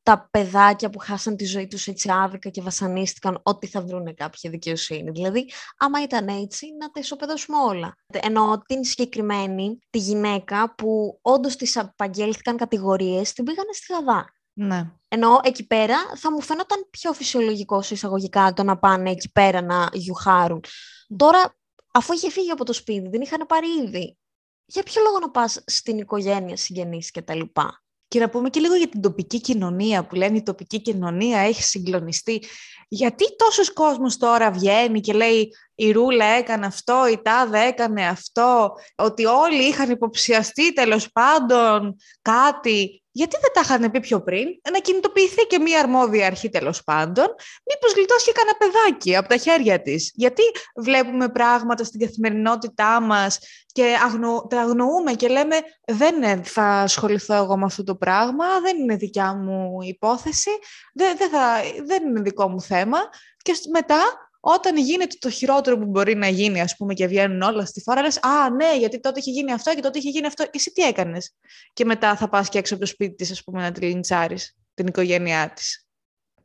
τα 0.03 0.27
παιδάκια 0.31 0.89
που 0.89 0.99
χάσαν 0.99 1.35
τη 1.35 1.45
ζωή 1.45 1.67
τους 1.67 1.87
έτσι 1.87 2.09
άδικα 2.11 2.49
και 2.49 2.61
βασανίστηκαν 2.61 3.39
ότι 3.43 3.67
θα 3.67 3.81
βρουν 3.81 4.15
κάποια 4.15 4.49
δικαιοσύνη. 4.49 5.11
Δηλαδή, 5.11 5.49
άμα 5.77 6.01
ήταν 6.03 6.27
έτσι, 6.27 6.65
να 6.79 6.91
τα 6.91 6.99
ισοπεδώσουμε 6.99 7.57
όλα. 7.57 7.95
Ενώ 8.07 8.61
την 8.65 8.83
συγκεκριμένη, 8.83 9.79
τη 9.89 9.97
γυναίκα 9.97 10.75
που 10.75 11.19
όντως 11.21 11.55
της 11.55 11.77
απαγγέλθηκαν 11.77 12.57
κατηγορίες, 12.57 13.33
την 13.33 13.43
πήγανε 13.43 13.73
στη 13.73 13.93
Γαδά. 13.93 14.33
Ναι. 14.53 14.91
Ενώ 15.07 15.39
εκεί 15.43 15.67
πέρα 15.67 15.97
θα 16.15 16.31
μου 16.31 16.41
φαινόταν 16.41 16.87
πιο 16.89 17.13
φυσιολογικός 17.13 17.91
εισαγωγικά 17.91 18.53
το 18.53 18.63
να 18.63 18.77
πάνε 18.77 19.09
εκεί 19.09 19.31
πέρα 19.31 19.61
να 19.61 19.89
γιουχάρουν. 19.93 20.63
Τώρα, 21.15 21.55
αφού 21.91 22.13
είχε 22.13 22.29
φύγει 22.29 22.51
από 22.51 22.65
το 22.65 22.73
σπίτι, 22.73 23.09
την 23.09 23.21
είχαν 23.21 23.45
πάρει 23.47 23.67
ήδη. 23.85 24.17
Για 24.65 24.83
ποιο 24.83 25.01
λόγο 25.01 25.19
να 25.19 25.31
πας 25.31 25.63
στην 25.65 25.97
οικογένεια, 25.97 26.57
συγγενείς 26.57 27.11
κτλ. 27.11 27.41
Και 28.11 28.19
να 28.19 28.29
πούμε 28.29 28.49
και 28.49 28.59
λίγο 28.59 28.75
για 28.75 28.87
την 28.87 29.01
τοπική 29.01 29.41
κοινωνία 29.41 30.03
που 30.03 30.15
λένε 30.15 30.37
η 30.37 30.43
τοπική 30.43 30.81
κοινωνία 30.81 31.39
έχει 31.39 31.63
συγκλονιστεί. 31.63 32.43
Γιατί 32.87 33.35
τόσος 33.35 33.73
κόσμος 33.73 34.17
τώρα 34.17 34.51
βγαίνει 34.51 34.99
και 34.99 35.13
λέει 35.13 35.53
η 35.81 35.91
Ρούλα 35.91 36.25
έκανε 36.25 36.65
αυτό, 36.65 37.07
η 37.11 37.21
Τάδε 37.21 37.65
έκανε 37.65 38.07
αυτό, 38.07 38.71
ότι 38.95 39.25
όλοι 39.25 39.63
είχαν 39.63 39.89
υποψιαστεί 39.89 40.73
τέλος 40.73 41.11
πάντων 41.11 41.95
κάτι 42.21 43.03
γιατί 43.13 43.37
δεν 43.41 43.51
τα 43.53 43.61
είχαν 43.63 43.91
πει 43.91 43.99
πιο 43.99 44.21
πριν, 44.21 44.47
να 44.71 44.79
κινητοποιηθεί 44.79 45.45
και 45.47 45.59
μία 45.59 45.79
αρμόδια 45.79 46.25
αρχή 46.25 46.49
τέλος 46.49 46.83
πάντων, 46.83 47.25
μήπως 47.65 47.93
γλιτώσει 47.95 48.25
και 48.25 48.31
κανένα 48.31 48.57
παιδάκι 48.57 49.15
από 49.15 49.29
τα 49.29 49.37
χέρια 49.37 49.81
της; 49.81 50.11
Γιατί 50.13 50.41
βλέπουμε 50.75 51.29
πράγματα 51.29 51.83
στην 51.83 51.99
καθημερινότητά 51.99 53.01
μας 53.01 53.39
και 53.65 53.95
αγνο, 54.05 54.47
τα 54.49 54.61
αγνοούμε 54.61 55.13
και 55.13 55.27
λέμε 55.27 55.55
δεν 55.85 56.43
θα 56.43 56.63
ασχοληθώ 56.63 57.33
εγώ 57.33 57.57
με 57.57 57.65
αυτό 57.65 57.83
το 57.83 57.95
πράγμα, 57.95 58.59
δεν 58.59 58.77
είναι 58.77 58.95
δικιά 58.95 59.33
μου 59.33 59.77
υπόθεση, 59.81 60.51
δεν, 60.93 61.17
δεν, 61.17 61.29
θα, 61.29 61.61
δεν 61.85 62.07
είναι 62.07 62.21
δικό 62.21 62.49
μου 62.49 62.61
θέμα. 62.61 62.99
Και 63.41 63.53
μετά 63.71 64.30
όταν 64.43 64.77
γίνεται 64.77 65.15
το 65.19 65.29
χειρότερο 65.29 65.77
που 65.77 65.85
μπορεί 65.85 66.15
να 66.15 66.27
γίνει, 66.27 66.61
ας 66.61 66.75
πούμε, 66.75 66.93
και 66.93 67.07
βγαίνουν 67.07 67.41
όλα 67.41 67.65
στη 67.65 67.81
φορά, 67.81 68.01
λες, 68.01 68.17
α, 68.23 68.49
ναι, 68.49 68.77
γιατί 68.77 68.99
τότε 68.99 69.19
είχε 69.19 69.31
γίνει 69.31 69.51
αυτό 69.51 69.75
και 69.75 69.81
τότε 69.81 69.99
είχε 69.99 70.09
γίνει 70.09 70.25
αυτό. 70.25 70.43
Και 70.43 70.49
εσύ 70.53 70.71
τι 70.71 70.81
έκανες; 70.81 71.35
Και 71.73 71.85
μετά 71.85 72.15
θα 72.15 72.29
πας 72.29 72.49
και 72.49 72.57
έξω 72.57 72.73
από 72.73 72.83
το 72.83 72.89
σπίτι 72.89 73.15
της, 73.15 73.31
ας 73.31 73.43
πούμε, 73.43 73.61
να 73.61 73.71
τη 73.71 73.81
λιντσάρεις 73.81 74.55
την 74.73 74.87
οικογένειά 74.87 75.53
της. 75.55 75.85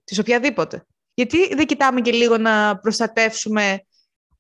Της 0.05 0.19
οποιαδήποτε. 0.19 0.87
Γιατί 1.15 1.55
δεν 1.55 1.67
κοιτάμε 1.67 2.01
και 2.01 2.13
λίγο 2.13 2.39
να 2.39 2.79
προστατεύσουμε 2.79 3.81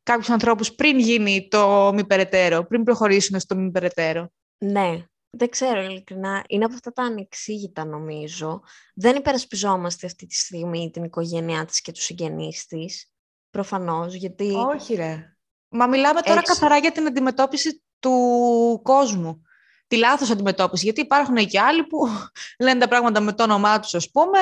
κάποιους 0.02 0.30
ανθρώπους 0.30 0.74
πριν 0.74 0.98
γίνει 0.98 1.48
το 1.50 1.92
μη 1.94 2.06
περαιτέρω, 2.06 2.66
πριν 2.66 2.82
προχωρήσουν 2.82 3.40
στο 3.40 3.56
μη 3.56 3.70
περαιτέρω; 3.70 4.32
Ναι, 4.58 5.04
δεν 5.30 5.48
ξέρω 5.48 5.82
ειλικρινά. 5.82 6.44
Είναι 6.48 6.64
από 6.64 6.74
αυτά 6.74 6.92
τα 6.92 7.02
ανεξήγητα 7.02 7.84
νομίζω. 7.84 8.62
Δεν 8.94 9.16
υπερασπιζόμαστε 9.16 10.06
αυτή 10.06 10.26
τη 10.26 10.34
στιγμή 10.34 10.90
την 10.90 11.04
οικογένειά 11.04 11.64
της 11.64 11.80
και 11.80 11.92
τους 11.92 12.04
συγγενείς 12.04 12.66
της. 12.66 13.10
Προφανώς, 13.50 14.14
γιατί... 14.14 14.52
Όχι 14.54 14.94
ρε. 14.94 15.36
Μα 15.68 15.86
μιλάμε 15.86 16.20
τώρα 16.20 16.42
καθαρά 16.42 16.76
για 16.76 16.92
την 16.92 17.06
αντιμετώπιση 17.06 17.82
του 17.98 18.80
κόσμου. 18.82 19.42
Τη 19.86 19.96
λάθος 19.96 20.30
αντιμετώπιση. 20.30 20.84
Γιατί 20.84 21.00
υπάρχουν 21.00 21.36
και 21.36 21.60
άλλοι 21.60 21.84
που 21.84 22.08
λένε 22.64 22.80
τα 22.80 22.88
πράγματα 22.88 23.20
με 23.20 23.32
το 23.32 23.42
όνομά 23.42 23.80
τους, 23.80 23.94
ας 23.94 24.10
πούμε, 24.10 24.38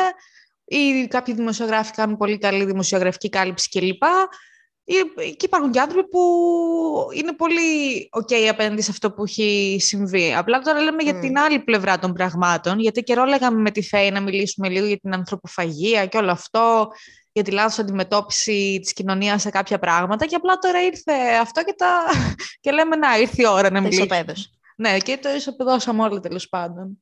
ή 0.64 1.06
κάποιοι 1.06 1.34
δημοσιογράφοι 1.34 1.92
κάνουν 1.92 2.16
πολύ 2.16 2.38
καλή 2.38 2.64
δημοσιογραφική 2.64 3.28
κάλυψη 3.28 3.68
κλπ. 3.68 4.02
Και 5.37 5.44
υπάρχουν 5.44 5.70
και 5.70 5.80
άνθρωποι 5.80 6.08
που 6.08 6.20
είναι 7.14 7.32
πολύ 7.32 8.08
ok 8.11 8.34
απέναντι 8.50 8.82
σε 8.82 8.90
αυτό 8.90 9.12
που 9.12 9.23
έχει 9.23 9.76
συμβεί. 9.80 10.34
Απλά 10.34 10.58
τώρα 10.58 10.80
λέμε 10.80 11.02
για 11.02 11.18
την 11.18 11.38
άλλη 11.38 11.58
πλευρά 11.58 11.99
των 11.99 12.12
πραγμάτων, 12.12 12.78
γιατί 12.78 13.02
καιρό 13.02 13.25
λέγαμε 13.25 13.61
με 13.61 13.70
τη 13.70 13.82
Φέη 13.82 14.11
να 14.11 14.20
μιλήσουμε 14.20 14.68
λίγο 14.68 14.87
για 14.87 14.99
την 14.99 15.14
ανθρωποφαγία 15.14 16.06
και 16.06 16.16
όλο 16.16 16.30
αυτό 16.30 16.88
για 17.35 17.43
τη 17.43 17.50
λάθος 17.50 17.79
αντιμετώπιση 17.79 18.79
της 18.83 18.93
κοινωνίας 18.93 19.43
σε 19.43 19.50
κάποια 19.50 19.79
πράγματα 19.79 20.26
και 20.26 20.35
απλά 20.35 20.59
τώρα 20.59 20.83
ήρθε 20.83 21.12
αυτό 21.41 21.64
και, 21.64 21.75
τα... 21.76 22.05
και 22.61 22.71
λέμε 22.71 22.97
να 22.97 23.19
ήρθε 23.19 23.43
η 23.43 23.47
ώρα 23.47 23.71
να 23.71 23.81
μιλήσουμε. 23.81 24.25
Ναι, 24.76 24.99
και 24.99 25.19
το 25.19 25.29
ισοπεδώσαμε 25.29 26.03
όλοι 26.03 26.21
τέλος 26.21 26.49
πάντων. 26.49 26.99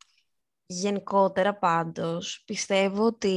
Γενικότερα 0.66 1.58
πάντως, 1.58 2.42
πιστεύω 2.46 3.04
ότι 3.04 3.36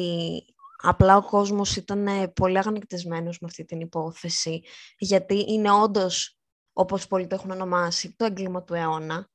απλά 0.82 1.18
ο 1.18 1.24
κόσμος 1.24 1.76
ήταν 1.76 2.32
πολύ 2.36 2.58
αγανακτισμένος 2.58 3.40
με 3.40 3.48
αυτή 3.48 3.66
την 3.66 3.80
υπόθεση, 3.80 4.64
γιατί 4.98 5.46
είναι 5.48 5.72
όντως, 5.72 6.38
όπως 6.74 7.08
πολλοί 7.08 7.28
το 7.28 7.36
έχουν 7.36 7.52
ονομάσει, 7.52 8.16
το 8.18 8.26
έγκλημα 8.26 8.64
του 8.64 8.74
αιώνα. 8.74 9.30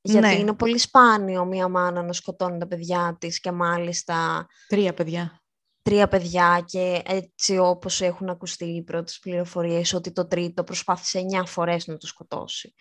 Γιατί 0.00 0.26
ναι. 0.26 0.34
είναι 0.34 0.54
πολύ 0.54 0.78
σπάνιο 0.78 1.44
μία 1.44 1.68
μάνα 1.68 2.02
να 2.02 2.12
σκοτώνει 2.12 2.58
τα 2.58 2.66
παιδιά 2.66 3.16
της 3.20 3.40
και 3.40 3.52
μάλιστα... 3.52 4.46
Τρία 4.68 4.94
παιδιά 4.94 5.41
τρία 5.82 6.08
παιδιά 6.08 6.64
και 6.66 7.02
έτσι 7.04 7.58
όπως 7.58 8.00
έχουν 8.00 8.28
ακουστεί 8.28 8.64
οι 8.64 8.82
πρώτες 8.82 9.18
πληροφορίες 9.18 9.92
ότι 9.92 10.12
το 10.12 10.26
τρίτο 10.26 10.64
προσπάθησε 10.64 11.18
εννιά 11.18 11.44
φορές 11.44 11.86
να 11.86 11.96
το 11.96 12.06
σκοτώσει. 12.06 12.74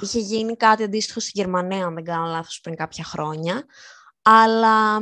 Είχε 0.00 0.18
γίνει 0.18 0.56
κάτι 0.56 0.82
αντίστοιχο 0.82 1.20
στη 1.20 1.30
Γερμανία, 1.34 1.86
αν 1.86 1.94
δεν 1.94 2.04
κάνω 2.04 2.26
λάθος, 2.26 2.60
πριν 2.60 2.76
κάποια 2.76 3.04
χρόνια. 3.04 3.64
Αλλά 4.22 4.98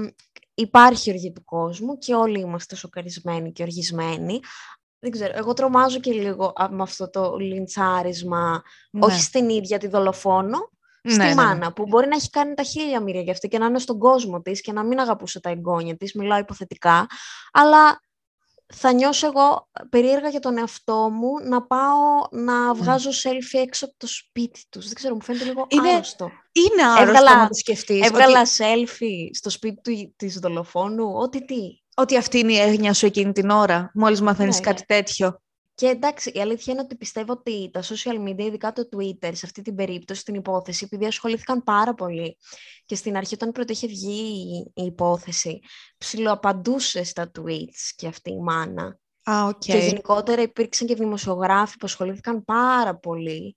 υπάρχει 0.54 1.10
οργή 1.10 1.32
του 1.32 1.44
κόσμου 1.44 1.98
και 1.98 2.14
όλοι 2.14 2.40
είμαστε 2.40 2.76
σοκαρισμένοι 2.76 3.52
και 3.52 3.62
οργισμένοι. 3.62 4.40
Δεν 4.98 5.10
ξέρω, 5.10 5.32
εγώ 5.36 5.52
τρομάζω 5.52 6.00
και 6.00 6.12
λίγο 6.12 6.52
με 6.70 6.82
αυτό 6.82 7.10
το 7.10 7.36
λιντσάρισμα, 7.36 8.62
ναι. 8.90 9.06
όχι 9.06 9.20
στην 9.20 9.48
ίδια 9.48 9.78
τη 9.78 9.88
δολοφόνο, 9.88 10.70
στη 11.10 11.18
ναι, 11.18 11.28
ναι, 11.28 11.34
μάνα, 11.34 11.72
που 11.72 11.86
μπορεί 11.86 12.08
να 12.08 12.16
έχει 12.16 12.30
κάνει 12.30 12.54
τα 12.54 12.62
χίλια 12.62 13.00
μοίρια 13.00 13.20
για 13.20 13.32
αυτή 13.32 13.48
και 13.48 13.58
να 13.58 13.66
είναι 13.66 13.78
στον 13.78 13.98
κόσμο 13.98 14.42
της 14.42 14.60
και 14.60 14.72
να 14.72 14.84
μην 14.84 15.00
αγαπούσε 15.00 15.40
τα 15.40 15.50
εγγόνια 15.50 15.96
της, 15.96 16.14
μιλάω 16.14 16.38
υποθετικά, 16.38 17.06
αλλά 17.52 18.00
θα 18.74 18.92
νιώσω 18.92 19.26
εγώ 19.26 19.68
περίεργα 19.90 20.28
για 20.28 20.40
τον 20.40 20.58
εαυτό 20.58 21.10
μου 21.10 21.32
να 21.42 21.62
πάω 21.62 22.26
να 22.30 22.74
βγάζω 22.74 23.10
selfie 23.10 23.60
έξω 23.62 23.84
από 23.84 23.94
το 23.96 24.06
σπίτι 24.06 24.64
τους. 24.68 24.84
Δεν 24.84 24.94
ξέρω, 24.94 25.14
μου 25.14 25.22
φαίνεται 25.22 25.44
λίγο 25.44 25.66
είναι, 25.68 25.88
άρρωστο. 25.88 26.30
Είναι 26.52 26.82
άρρωστο 26.82 27.02
έβγαλα, 27.02 27.36
να 27.36 27.48
το 27.48 27.54
σκεφτείς. 27.54 28.06
Έβγαλα 28.06 28.40
ότι... 28.40 28.50
selfie 28.58 29.36
στο 29.36 29.50
σπίτι 29.50 29.80
του, 29.80 30.14
της 30.16 30.38
δολοφόνου, 30.38 31.12
ό,τι 31.14 31.44
τι; 31.44 31.60
Ότι 31.94 32.16
αυτή 32.16 32.38
είναι 32.38 32.52
η 32.52 32.58
έγνοια 32.58 32.92
σου 32.92 33.06
εκείνη 33.06 33.32
την 33.32 33.50
ώρα, 33.50 33.90
μόλις 33.94 34.20
μαθαίνεις 34.20 34.54
ναι, 34.54 34.60
κάτι 34.60 34.84
ναι. 34.88 34.96
τέτοιο. 34.96 35.40
Και 35.76 35.86
εντάξει, 35.86 36.30
η 36.30 36.40
αλήθεια 36.40 36.72
είναι 36.72 36.82
ότι 36.82 36.96
πιστεύω 36.96 37.32
ότι 37.32 37.70
τα 37.72 37.82
social 37.82 38.28
media, 38.28 38.40
ειδικά 38.40 38.72
το 38.72 38.88
Twitter, 38.96 39.30
σε 39.32 39.46
αυτή 39.46 39.62
την 39.62 39.74
περίπτωση, 39.74 40.24
την 40.24 40.34
υπόθεση, 40.34 40.84
επειδή 40.84 41.06
ασχολήθηκαν 41.06 41.62
πάρα 41.62 41.94
πολύ 41.94 42.36
και 42.84 42.94
στην 42.94 43.16
αρχή 43.16 43.34
όταν 43.34 43.52
πρώτα 43.52 43.72
είχε 43.72 43.86
βγει 43.86 44.72
η 44.74 44.84
υπόθεση, 44.84 45.60
ψιλοαπαντούσε 45.98 47.04
στα 47.04 47.30
tweets 47.38 47.92
και 47.96 48.06
αυτή 48.06 48.30
η 48.30 48.38
μάνα. 48.38 48.98
Ah, 49.22 49.48
okay. 49.48 49.58
Και 49.58 49.76
γενικότερα 49.76 50.42
υπήρξαν 50.42 50.86
και 50.86 50.94
δημοσιογράφοι 50.94 51.76
που 51.76 51.86
ασχολήθηκαν 51.86 52.44
πάρα 52.44 52.96
πολύ 52.98 53.56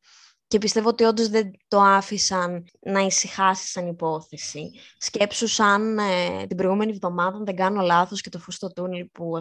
και 0.49 0.57
πιστεύω 0.57 0.89
ότι 0.89 1.03
όντως 1.03 1.27
δεν 1.27 1.51
το 1.67 1.81
άφησαν 1.81 2.67
να 2.79 2.99
ησυχάσει 2.99 3.67
σαν 3.67 3.87
υπόθεση. 3.87 4.71
Σκέψου 4.97 5.47
σαν 5.47 5.97
ε, 5.97 6.45
την 6.47 6.57
προηγούμενη 6.57 6.91
εβδομάδα, 6.91 7.37
αν 7.37 7.45
δεν 7.45 7.55
κάνω 7.55 7.81
λάθος, 7.81 8.21
και 8.21 8.29
το 8.29 8.39
φούστο 8.39 8.73
τούνελ 8.73 9.05
που 9.05 9.37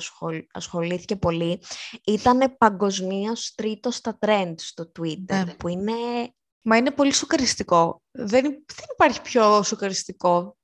ασχολήθηκε 0.52 1.16
πολύ, 1.16 1.62
ήταν 2.06 2.56
παγκοσμίως 2.58 3.54
τρίτος 3.54 3.94
στα 3.94 4.18
trend 4.26 4.54
στο 4.56 4.92
Twitter, 4.98 5.44
ναι. 5.44 5.54
που 5.58 5.68
είναι... 5.68 5.92
Μα 6.62 6.76
είναι 6.76 6.90
πολύ 6.90 7.12
σοκαριστικό. 7.12 8.02
Δεν, 8.10 8.42
δεν 8.42 8.86
υπάρχει 8.92 9.20
πιο 9.22 9.62
σοκαριστικό. 9.62 10.56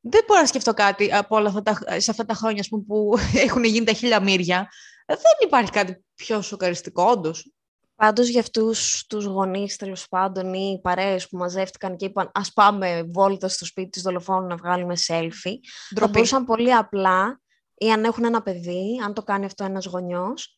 Δεν 0.00 0.24
μπορώ 0.26 0.40
να 0.40 0.46
σκεφτώ 0.46 0.74
κάτι 0.74 1.12
από 1.12 1.36
όλα 1.36 1.48
αυτά 1.48 1.62
τα, 1.62 2.00
σε 2.00 2.10
αυτά 2.10 2.24
τα 2.24 2.34
χρόνια 2.34 2.64
πούμε, 2.68 2.82
που 2.82 3.14
έχουν 3.46 3.64
γίνει 3.64 3.86
τα 3.86 3.92
χίλια 3.92 4.20
μύρια. 4.20 4.68
Δεν 5.06 5.18
υπάρχει 5.44 5.70
κάτι 5.70 6.04
πιο 6.14 6.42
σοκαριστικό, 6.42 7.02
όντως. 7.02 7.52
Πάντως 7.98 8.28
για 8.28 8.40
αυτούς 8.40 9.06
τους 9.06 9.24
γονείς 9.24 9.76
τέλος 9.76 10.08
πάντων 10.08 10.54
ή 10.54 10.74
οι 10.78 10.80
παρέες 10.80 11.28
που 11.28 11.36
μαζεύτηκαν 11.36 11.96
και 11.96 12.04
είπαν 12.04 12.26
Α 12.26 12.52
πάμε 12.54 13.02
βόλτα 13.12 13.48
στο 13.48 13.64
σπίτι 13.64 13.88
της 13.88 14.02
δολοφόνου 14.02 14.46
να 14.46 14.56
βγάλουμε 14.56 14.94
selfie, 15.06 15.54
Ντροπή. 15.94 16.00
θα 16.00 16.08
μπορούσαν 16.08 16.44
πολύ 16.44 16.74
απλά 16.74 17.40
ή 17.74 17.90
αν 17.90 18.04
έχουν 18.04 18.24
ένα 18.24 18.42
παιδί, 18.42 19.00
αν 19.04 19.14
το 19.14 19.22
κάνει 19.22 19.44
αυτό 19.44 19.64
ένας 19.64 19.84
γονιός, 19.84 20.56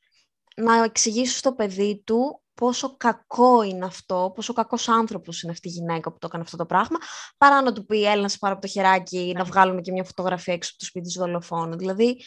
να 0.57 0.85
εξηγήσουν 0.85 1.37
στο 1.37 1.53
παιδί 1.53 2.03
του 2.07 2.43
πόσο 2.55 2.97
κακό 2.97 3.63
είναι 3.63 3.85
αυτό, 3.85 4.33
πόσο 4.35 4.53
κακός 4.53 4.89
άνθρωπος 4.89 5.43
είναι 5.43 5.53
αυτή 5.53 5.69
η 5.69 5.71
γυναίκα 5.71 6.13
που 6.13 6.19
το 6.19 6.27
έκανε 6.27 6.43
αυτό 6.43 6.57
το 6.57 6.67
πράγμα, 6.67 6.99
παρά 7.37 7.63
να 7.63 7.73
του 7.73 7.87
πει 7.87 8.05
έλα 8.05 8.23
να 8.23 8.29
σε 8.29 8.39
πάρω 8.39 8.53
από 8.53 8.63
το 8.63 8.69
χεράκι 8.69 9.33
να 9.37 9.45
βγάλουμε 9.45 9.81
και 9.81 9.93
μια 9.93 10.05
φωτογραφία 10.05 10.55
έξω 10.55 10.71
από 10.71 10.79
το 10.79 10.87
σπίτι 10.87 11.07
της 11.07 11.15
δολοφόνου. 11.15 11.77
Δηλαδή, 11.77 12.23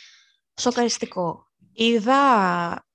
σοκαριστικό. 0.61 1.47
Είδα 1.73 2.15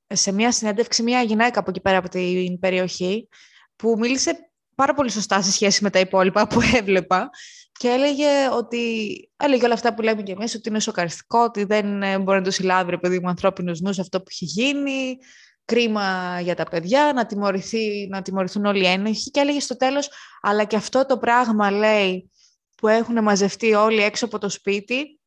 σε 0.08 0.32
μια 0.32 0.52
συνέντευξη 0.52 1.02
μια 1.02 1.22
γυναίκα 1.22 1.60
από 1.60 1.70
εκεί 1.70 1.80
πέρα 1.80 1.96
από 1.96 2.08
την 2.08 2.58
περιοχή 2.58 3.28
που 3.76 3.96
μίλησε 3.98 4.50
πάρα 4.74 4.94
πολύ 4.94 5.10
σωστά 5.10 5.42
σε 5.42 5.52
σχέση 5.52 5.82
με 5.82 5.90
τα 5.90 5.98
υπόλοιπα 5.98 6.46
που 6.46 6.60
έβλεπα 6.78 7.30
και 7.72 7.88
έλεγε 7.88 8.48
ότι 8.52 9.04
έλεγε 9.36 9.64
όλα 9.64 9.74
αυτά 9.74 9.94
που 9.94 10.02
λέμε 10.02 10.22
και 10.22 10.32
εμείς 10.32 10.54
ότι 10.54 10.68
είναι 10.68 10.80
σοκαριστικό, 10.80 11.38
ότι 11.38 11.64
δεν 11.64 12.02
ε, 12.02 12.18
μπορεί 12.18 12.38
να 12.38 12.44
το 12.44 12.50
συλλάβει 12.50 12.90
ρε 12.90 12.98
παιδί 12.98 13.20
μου 13.20 13.28
ανθρώπινος 13.28 13.80
νους 13.80 13.98
αυτό 13.98 14.18
που 14.18 14.26
έχει 14.30 14.44
γίνει, 14.44 15.16
κρίμα 15.64 16.40
για 16.40 16.54
τα 16.54 16.64
παιδιά, 16.64 17.12
να, 17.14 17.26
τιμωρηθεί, 17.26 18.08
να 18.10 18.22
τιμωρηθούν 18.22 18.64
όλοι 18.64 18.82
οι 18.82 18.86
ένοχοι. 18.86 19.30
Και 19.30 19.40
έλεγε 19.40 19.60
στο 19.60 19.76
τέλος, 19.76 20.10
αλλά 20.40 20.64
και 20.64 20.76
αυτό 20.76 21.06
το 21.06 21.18
πράγμα 21.18 21.70
λέει 21.70 22.30
που 22.76 22.88
έχουν 22.88 23.22
μαζευτεί 23.22 23.74
όλοι 23.74 24.02
έξω 24.02 24.24
από 24.24 24.38
το 24.38 24.48
σπίτι, 24.48 25.17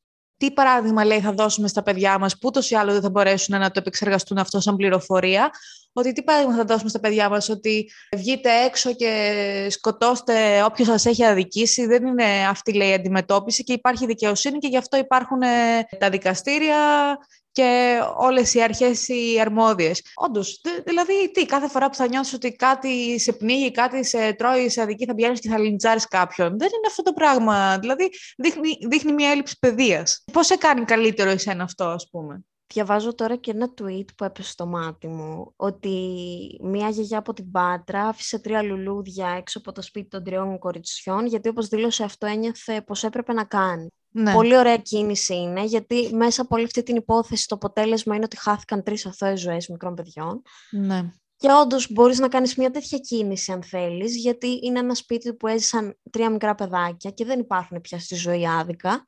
τι 0.41 0.51
παράδειγμα 0.51 1.05
λέει 1.05 1.19
θα 1.19 1.31
δώσουμε 1.31 1.67
στα 1.67 1.83
παιδιά 1.83 2.17
μας 2.17 2.33
που 2.33 2.39
ούτως 2.43 2.69
ή 2.69 2.75
άλλο 2.75 2.91
δεν 2.91 3.01
θα 3.01 3.09
μπορέσουν 3.09 3.59
να 3.59 3.65
το 3.71 3.79
επεξεργαστούν 3.79 4.37
αυτό 4.37 4.59
σαν 4.59 4.75
πληροφορία; 4.75 5.51
Ότι 5.93 6.11
τι 6.11 6.23
παράδειγμα 6.23 6.55
θα 6.55 6.63
δώσουμε 6.63 6.89
στα 6.89 6.99
παιδιά 6.99 7.29
μας 7.29 7.49
ότι 7.49 7.89
βγείτε 8.15 8.49
έξω 8.65 8.93
και 8.93 9.67
σκοτώστε 9.69 10.63
όποιος 10.63 10.87
σας 10.87 11.05
έχει 11.05 11.23
αδικήσει 11.23 11.85
δεν 11.85 12.05
είναι 12.05 12.47
αυτή 12.49 12.73
λέει 12.73 12.89
η 12.89 12.93
αντιμετώπιση 12.93 13.63
και 13.63 13.73
υπάρχει 13.73 14.05
δικαιοσύνη 14.05 14.57
και 14.57 14.67
γι' 14.67 14.77
αυτό 14.77 14.97
υπάρχουν 14.97 15.39
τα 15.99 16.09
δικαστήρια 16.09 16.77
και 17.51 17.99
όλες 18.17 18.53
οι 18.53 18.61
αρχές 18.61 19.07
οι 19.07 19.39
αρμόδιες. 19.41 20.01
Όντως, 20.15 20.61
δηλαδή 20.85 21.31
τι, 21.31 21.45
κάθε 21.45 21.67
φορά 21.67 21.89
που 21.89 21.95
θα 21.95 22.07
νιώσεις 22.07 22.33
ότι 22.33 22.51
κάτι 22.51 23.19
σε 23.19 23.33
πνίγει, 23.33 23.71
κάτι 23.71 24.05
σε 24.05 24.33
τρώει, 24.33 24.69
σε 24.69 24.81
αδική 24.81 25.05
θα 25.05 25.15
πηγαίνεις 25.15 25.39
και 25.39 25.49
θα 25.49 25.59
λιντσάρεις 25.59 26.07
κάποιον. 26.07 26.49
Δεν 26.49 26.67
είναι 26.67 26.87
αυτό 26.87 27.01
το 27.01 27.13
πράγμα. 27.13 27.77
Δηλαδή 27.79 28.09
δείχνει, 28.37 28.77
δείχνει 28.89 29.13
μια 29.13 29.29
έλλειψη 29.29 29.57
παιδείας. 29.59 30.23
Πώς 30.31 30.45
σε 30.45 30.55
κάνει 30.55 30.85
καλύτερο 30.85 31.29
εσένα 31.29 31.63
αυτό, 31.63 31.83
ας 31.83 32.07
πούμε; 32.11 32.45
Διαβάζω 32.73 33.15
τώρα 33.15 33.35
και 33.35 33.51
ένα 33.51 33.73
tweet 33.81 34.05
που 34.17 34.23
έπεσε 34.23 34.51
στο 34.51 34.65
μάτι 34.65 35.07
μου, 35.07 35.53
ότι 35.55 35.89
μία 36.61 36.89
γιαγιά 36.89 37.17
από 37.17 37.33
την 37.33 37.51
Πάτρα 37.51 38.07
άφησε 38.07 38.39
τρία 38.39 38.61
λουλούδια 38.61 39.29
έξω 39.37 39.59
από 39.59 39.71
το 39.71 39.81
σπίτι 39.81 40.07
των 40.07 40.23
τριών 40.23 40.59
κοριτσιών, 40.59 41.25
γιατί 41.25 41.49
όπως 41.49 41.67
δήλωσε 41.67 42.03
αυτό 42.03 42.25
ένιωθε 42.25 42.81
πως 42.81 43.03
έπρεπε 43.03 43.33
να 43.33 43.43
κάνει. 43.43 43.87
Ναι. 44.11 44.33
Πολύ 44.33 44.57
ωραία 44.57 44.77
κίνηση 44.77 45.35
είναι, 45.35 45.63
γιατί 45.63 46.09
μέσα 46.13 46.41
από 46.41 46.55
όλη 46.55 46.65
αυτή 46.65 46.83
την 46.83 46.95
υπόθεση 46.95 47.47
το 47.47 47.55
αποτέλεσμα 47.55 48.15
είναι 48.15 48.23
ότι 48.23 48.37
χάθηκαν 48.37 48.83
τρεις 48.83 49.05
αθώες 49.05 49.39
ζωές 49.39 49.67
μικρών 49.67 49.93
παιδιών. 49.93 50.41
Ναι. 50.69 51.03
Και 51.37 51.47
όντως 51.61 51.91
μπορείς 51.91 52.19
να 52.19 52.27
κάνεις 52.27 52.55
μια 52.55 52.71
τέτοια 52.71 52.97
κίνηση, 52.97 53.51
αν 53.51 53.63
θέλεις, 53.63 54.15
γιατί 54.15 54.59
είναι 54.63 54.79
ένα 54.79 54.95
σπίτι 54.95 55.33
που 55.33 55.47
έζησαν 55.47 55.97
τρία 56.11 56.29
μικρά 56.29 56.55
παιδάκια 56.55 57.11
και 57.11 57.25
δεν 57.25 57.39
υπάρχουν 57.39 57.81
πια 57.81 57.99
στη 57.99 58.15
ζωή 58.15 58.47
άδικα. 58.47 59.03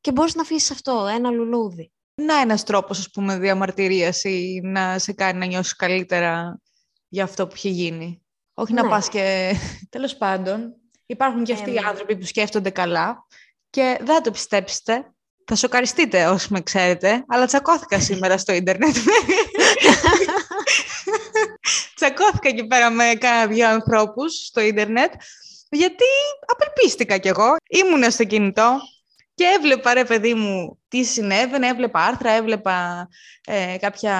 Και 0.00 0.12
μπορείς 0.12 0.34
να 0.34 0.42
αφήσεις 0.42 0.70
αυτό, 0.70 1.06
ένα 1.14 1.30
λουλούδι. 1.30 1.92
Να 2.14 2.40
ένας 2.40 2.64
τρόπος, 2.64 2.98
ας 2.98 3.10
πούμε, 3.10 3.38
διαμαρτυρίας 3.38 4.24
ή 4.24 4.60
να 4.64 4.98
σε 4.98 5.12
κάνει 5.12 5.38
να 5.38 5.46
νιώσεις 5.46 5.76
καλύτερα 5.76 6.60
για 7.08 7.24
αυτό 7.24 7.46
που 7.46 7.52
έχει 7.56 7.68
γίνει. 7.68 8.22
Όχι 8.54 8.72
να 8.72 8.82
ναι. 8.82 8.88
πας 8.88 9.08
και. 9.08 9.54
Τέλος 9.90 10.16
πάντων, 10.16 10.74
υπάρχουν 11.06 11.44
και 11.44 11.52
αυτοί 11.52 11.72
οι 11.72 11.78
άνθρωποι 11.78 12.16
που 12.16 12.24
σκέφτονται 12.24 12.70
καλά 12.70 13.26
και 13.70 13.96
δεν 13.98 14.14
θα 14.14 14.20
το 14.20 14.30
πιστέψετε, 14.30 15.12
θα 15.44 15.54
σοκαριστείτε 15.54 16.26
όσοι 16.26 16.52
με 16.52 16.60
ξέρετε, 16.60 17.24
αλλά 17.28 17.46
τσακώθηκα 17.46 18.00
σήμερα 18.08 18.38
στο 18.38 18.52
ίντερνετ. 18.52 18.96
τσακώθηκα 21.94 22.48
εκεί 22.48 22.66
πέρα 22.66 22.90
με 22.90 23.14
κάνα 23.18 23.46
δύο 23.46 23.68
ανθρώπους 23.68 24.46
στο 24.46 24.60
ίντερνετ, 24.60 25.12
γιατί 25.70 26.04
απελπίστηκα 26.46 27.18
κι 27.18 27.28
εγώ. 27.28 27.56
Ήμουν 27.68 28.10
στο 28.10 28.24
κινητό 28.24 28.78
και 29.34 29.44
έβλεπα, 29.44 29.94
ρε 29.94 30.04
παιδί 30.04 30.34
μου, 30.34 30.78
τι 30.88 31.04
συνέβαινε, 31.04 31.68
έβλεπα 31.68 32.00
άρθρα, 32.00 32.30
έβλεπα 32.30 33.08
ε, 33.44 33.76
κάποια 33.80 34.16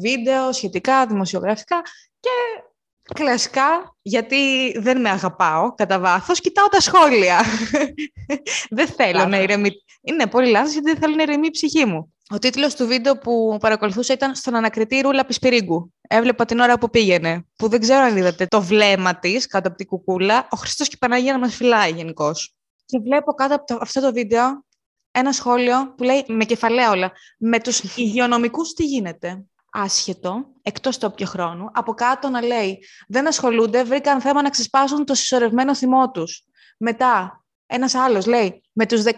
βίντεο 0.00 0.52
σχετικά, 0.52 1.06
δημοσιογραφικά 1.06 1.82
και 2.20 2.30
Κλασικά, 3.14 3.96
γιατί 4.02 4.72
δεν 4.78 5.00
με 5.00 5.10
αγαπάω 5.10 5.74
κατά 5.74 5.98
βάθος, 5.98 6.40
κοιτάω 6.40 6.68
τα 6.68 6.80
σχόλια. 6.80 7.44
δεν 8.76 8.86
θέλω 8.86 9.26
να 9.26 9.40
ηρεμεί. 9.40 9.70
Είναι 10.02 10.26
πολύ 10.26 10.50
λάθος 10.50 10.72
γιατί 10.72 10.90
δεν 10.90 10.98
θέλω 10.98 11.14
να 11.14 11.22
ηρεμεί 11.22 11.46
η 11.46 11.50
ψυχή 11.50 11.84
μου. 11.84 12.14
Ο 12.32 12.38
τίτλος 12.38 12.74
του 12.74 12.86
βίντεο 12.86 13.18
που 13.18 13.56
παρακολουθούσα 13.60 14.12
ήταν 14.12 14.34
Στον 14.34 14.54
ανακριτή 14.54 15.00
Ρούλα 15.00 15.24
Πισπυρίγκου. 15.24 15.92
Έβλεπα 16.08 16.44
την 16.44 16.58
ώρα 16.58 16.78
που 16.78 16.90
πήγαινε. 16.90 17.46
Που 17.56 17.68
δεν 17.68 17.80
ξέρω 17.80 18.00
αν 18.00 18.16
είδατε 18.16 18.46
το 18.46 18.62
βλέμμα 18.62 19.18
της 19.18 19.46
κάτω 19.46 19.68
από 19.68 19.76
την 19.76 19.86
κουκούλα. 19.86 20.48
Ο 20.50 20.56
Χριστός 20.56 20.88
και 20.88 20.94
η 20.94 20.98
Παναγία 20.98 21.32
να 21.32 21.38
μας 21.38 21.54
φυλάει 21.54 21.90
γενικώς. 21.90 22.54
Και 22.84 22.98
βλέπω 22.98 23.32
κάτω 23.32 23.54
από 23.54 23.64
το, 23.66 23.78
αυτό 23.80 24.00
το 24.00 24.12
βίντεο 24.12 24.64
ένα 25.10 25.32
σχόλιο 25.32 25.94
που 25.96 26.02
λέει 26.02 26.24
με 26.28 26.44
κεφαλαία 26.44 26.90
όλα. 26.90 27.12
Με 27.38 27.60
τους 27.60 27.96
υγειονομικούς 27.96 28.72
τι 28.72 28.84
γίνεται; 28.84 29.44
Άσχετο, 29.70 30.46
εκτός 30.62 30.98
του 30.98 31.08
όποιο 31.12 31.26
χρόνου, 31.26 31.70
από 31.72 31.94
κάτω 31.94 32.28
να 32.28 32.42
λέει 32.42 32.78
δεν 33.08 33.26
ασχολούνται, 33.26 33.84
βρήκαν 33.84 34.20
θέμα 34.20 34.42
να 34.42 34.50
ξεσπάσουν 34.50 35.04
το 35.04 35.14
συσσωρευμένο 35.14 35.74
θυμό 35.74 36.10
τους. 36.10 36.44
Μετά, 36.78 37.44
ένας 37.66 37.94
άλλος 37.94 38.26
λέει 38.26 38.62
με 38.72 38.86
τους 38.86 39.02
16.000 39.02 39.10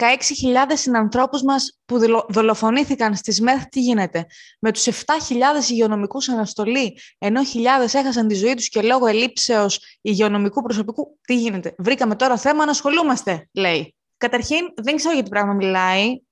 συνανθρώπους 0.73 1.43
μας 1.43 1.79
που 1.85 1.99
δολοφονήθηκαν 2.29 3.15
στις 3.15 3.41
ΜΕΘ 3.41 3.67
τι 3.67 3.81
γίνεται; 3.81 4.27
Με 4.61 4.73
τους 4.73 4.87
7.000 4.87 5.71
υγειονομικούς 5.71 6.29
αναστολή, 6.29 6.99
ενώ 7.19 7.45
χιλιάδες 7.45 7.95
έχασαν 7.95 8.29
τη 8.29 8.35
ζωή 8.35 8.55
τους 8.55 8.69
και 8.69 8.83
λόγω 8.83 9.07
ελήψεως 9.07 9.99
υγειονομικού 10.01 10.63
προσωπικού, 10.63 11.19
τι 11.21 11.37
γίνεται; 11.37 11.75
Βρήκαμε 11.79 12.17
τώρα 12.17 12.37
θέμα 12.37 12.65
να 12.65 12.71
ασχολούμαστε, 12.71 13.49
λέει. 13.53 13.95
Καταρχήν, 14.17 14.73
δεν 14.83 14.97
ξέρω 14.97 15.15
για 15.15 15.23
τι 15.23 15.29
πράγμα 15.29 15.53
μιλάει. 15.53 16.23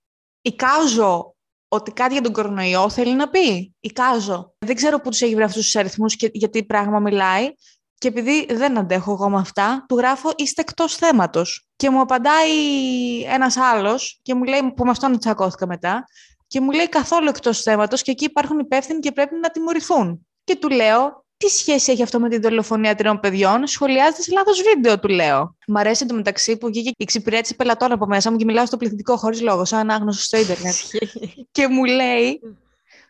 Εικάζω 0.43 1.35
ότι 1.73 1.93
κάτι 1.93 2.13
για 2.13 2.23
τον 2.23 2.33
κορονοϊό 2.33 2.89
θέλει 2.89 3.15
να 3.15 3.29
πει. 3.29 3.75
Εικάζω. 3.81 4.55
Δεν 4.59 4.77
ξέρω 4.77 5.01
πού 5.01 5.11
τους 5.11 5.21
έχει 5.21 5.35
βρει 5.35 5.45
αυτούς 5.45 5.65
τους 5.65 5.77
αριθμούς 5.77 6.17
και 6.17 6.31
για 6.33 6.51
τι 6.51 6.65
πράγμα 6.65 6.99
μιλάει. 6.99 7.53
Και 7.99 8.09
επειδή 8.09 8.47
δεν 8.51 8.79
αντέχω 8.79 9.13
εγώ 9.13 9.31
με 9.31 9.39
αυτά, 9.39 9.85
του 9.89 9.97
γράφω 9.97 10.33
είστε 10.37 10.61
εκτός 10.61 10.97
θέματος. 10.97 11.69
Και 11.77 11.91
μου 11.91 12.01
απαντάει 12.01 12.51
ένας 13.23 13.57
άλλος 13.57 14.19
και 14.23 14.35
μου 14.35 14.45
λέει, 14.45 14.73
που 14.77 14.85
με 14.85 14.91
αυτόν 14.91 15.19
τσακώθηκα 15.19 15.67
μετά, 15.67 16.05
και 16.47 16.61
μου 16.61 16.71
λέει 16.71 16.89
καθόλου 16.89 17.29
εκτός 17.29 17.63
θέματος 17.63 18.03
και 18.03 18.11
εκεί 18.11 18.25
υπάρχουν 18.25 18.59
υπεύθυνοι 18.59 19.01
και 19.01 19.13
πρέπει 19.13 19.35
να 19.35 19.51
τιμωρηθούν. 19.51 20.27
Και 20.45 20.57
του 20.57 20.69
λέω, 20.69 21.25
τι 21.41 21.49
σχέση 21.49 21.93
έχει 21.93 22.03
αυτό 22.03 22.21
με 22.21 22.29
τη 22.29 22.39
δολοφονία 22.39 22.95
τριών 22.95 23.21
παιδιών, 23.21 23.67
σχολιάζεται 23.67 24.23
σε 24.23 24.33
λάθος 24.33 24.63
βίντεο, 24.63 24.99
του 24.99 25.09
λέω. 25.09 25.57
Μ' 25.67 25.77
αρέσει 25.77 26.07
το 26.07 26.15
μεταξύ 26.15 26.57
που 26.57 26.67
βγήκε 26.67 26.89
η 26.89 26.95
εξυπηρέτηση 26.97 27.57
πελατών 27.57 27.93
από 27.93 28.07
μέσα 28.07 28.31
μου 28.31 28.37
και 28.37 28.45
μιλάω 28.45 28.67
στο 28.67 28.77
πληθυντικό 28.77 29.17
χωρίς 29.17 29.41
λόγος, 29.41 29.69
σαν 29.69 29.91
άγνωστο 29.91 30.23
στο 30.23 30.39
Ιντερνετ. 30.39 30.75
και 31.57 31.69
μου 31.69 31.85
λέει, 31.85 32.41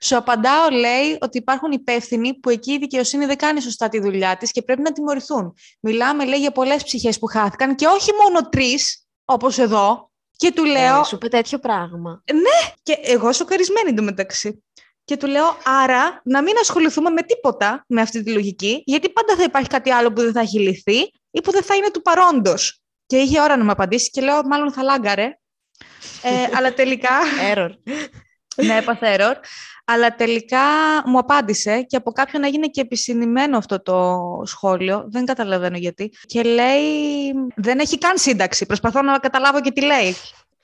σου 0.01 0.17
απαντάω, 0.17 0.71
λέει, 0.71 1.19
ότι 1.21 1.39
υπάρχουν 1.39 1.71
υπεύθυνοι 1.73 2.35
που 2.35 2.51
εκεί 2.51 2.73
η 2.73 2.79
δικαιοσύνη 2.79 3.25
δεν 3.27 3.37
κάνει 3.37 3.61
σωστά 3.61 3.89
τη 3.89 4.01
δουλειά 4.01 4.37
της 4.37 4.51
και 4.51 4.63
πρέπει 4.63 4.83
να 4.83 4.93
τιμωρηθούν. 4.93 5.55
Μιλάμε, 5.81 6.25
λέει, 6.25 6.39
για 6.39 6.53
πολλές 6.53 6.85
ψυχές 6.85 7.19
που 7.19 7.27
χάθηκαν 7.27 7.75
και 7.75 7.87
όχι 7.87 8.11
μόνο 8.23 8.49
τρεις, 8.49 9.07
όπως 9.25 9.59
εδώ. 9.59 10.11
Και 10.37 10.53
του 10.53 10.65
λέω. 10.65 11.01
Ε, 11.01 11.05
σου 11.05 11.19
πει 11.19 11.29
τέτοιο 11.29 11.59
πράγμα. 11.59 12.23
Ναι, 12.33 12.73
και 12.83 12.99
εγώ 13.03 13.33
σοκαρισμένη 13.33 13.89
εντωμεταξύ. 13.89 14.65
Και 15.11 15.17
του 15.17 15.27
λέω, 15.27 15.57
άρα 15.65 16.21
να 16.25 16.43
μην 16.43 16.55
ασχοληθούμε 16.61 17.11
με 17.11 17.23
τίποτα 17.23 17.85
με 17.89 18.01
αυτή 18.01 18.23
τη 18.23 18.33
λογική, 18.33 18.83
γιατί 18.87 19.09
πάντα 19.11 19.37
θα 19.37 19.43
υπάρχει 19.43 19.69
κάτι 19.69 19.91
άλλο 19.91 20.13
που 20.13 20.21
δεν 20.21 20.33
θα 20.33 20.41
έχει 20.41 20.59
λυθεί 20.59 20.99
ή 21.31 21.41
που 21.43 21.51
δεν 21.51 21.63
θα 21.63 21.75
είναι 21.75 21.91
του 21.91 22.03
παρόντος. 22.03 22.81
Και 23.07 23.17
είχε 23.17 23.41
ώρα 23.41 23.57
να 23.57 23.65
μου 23.65 23.71
απαντήσει 23.71 24.11
και 24.11 24.21
λέω, 24.21 24.43
μάλλον 24.43 24.73
θα 24.73 24.83
λάγκαρε. 24.83 25.39
Ε, 26.23 26.31
αλλά 26.57 26.75
τελικά. 26.75 27.11
Error. 27.55 27.71
ναι, 28.67 28.77
έπαθε 28.77 29.17
error. 29.19 29.35
Αλλά 29.85 30.15
τελικά 30.15 30.59
μου 31.05 31.19
απάντησε 31.19 31.83
και 31.83 31.97
από 31.97 32.13
κάποιον 32.13 32.45
έγινε 32.45 32.67
και 32.67 32.81
επισυνημένο 32.81 33.57
αυτό 33.57 33.83
το 33.83 34.19
σχόλιο. 34.45 35.05
Δεν 35.09 35.25
καταλαβαίνω 35.25 35.77
γιατί. 35.77 36.13
Και 36.27 36.43
λέει, 36.43 37.33
δεν 37.57 37.79
έχει 37.79 37.99
καν 37.99 38.19
σύνταξη. 38.19 38.67
Προσπαθώ 38.67 39.03
να 39.03 39.19
καταλάβω 39.19 39.61
και 39.61 39.71
τι 39.71 39.81
λέει 39.81 40.15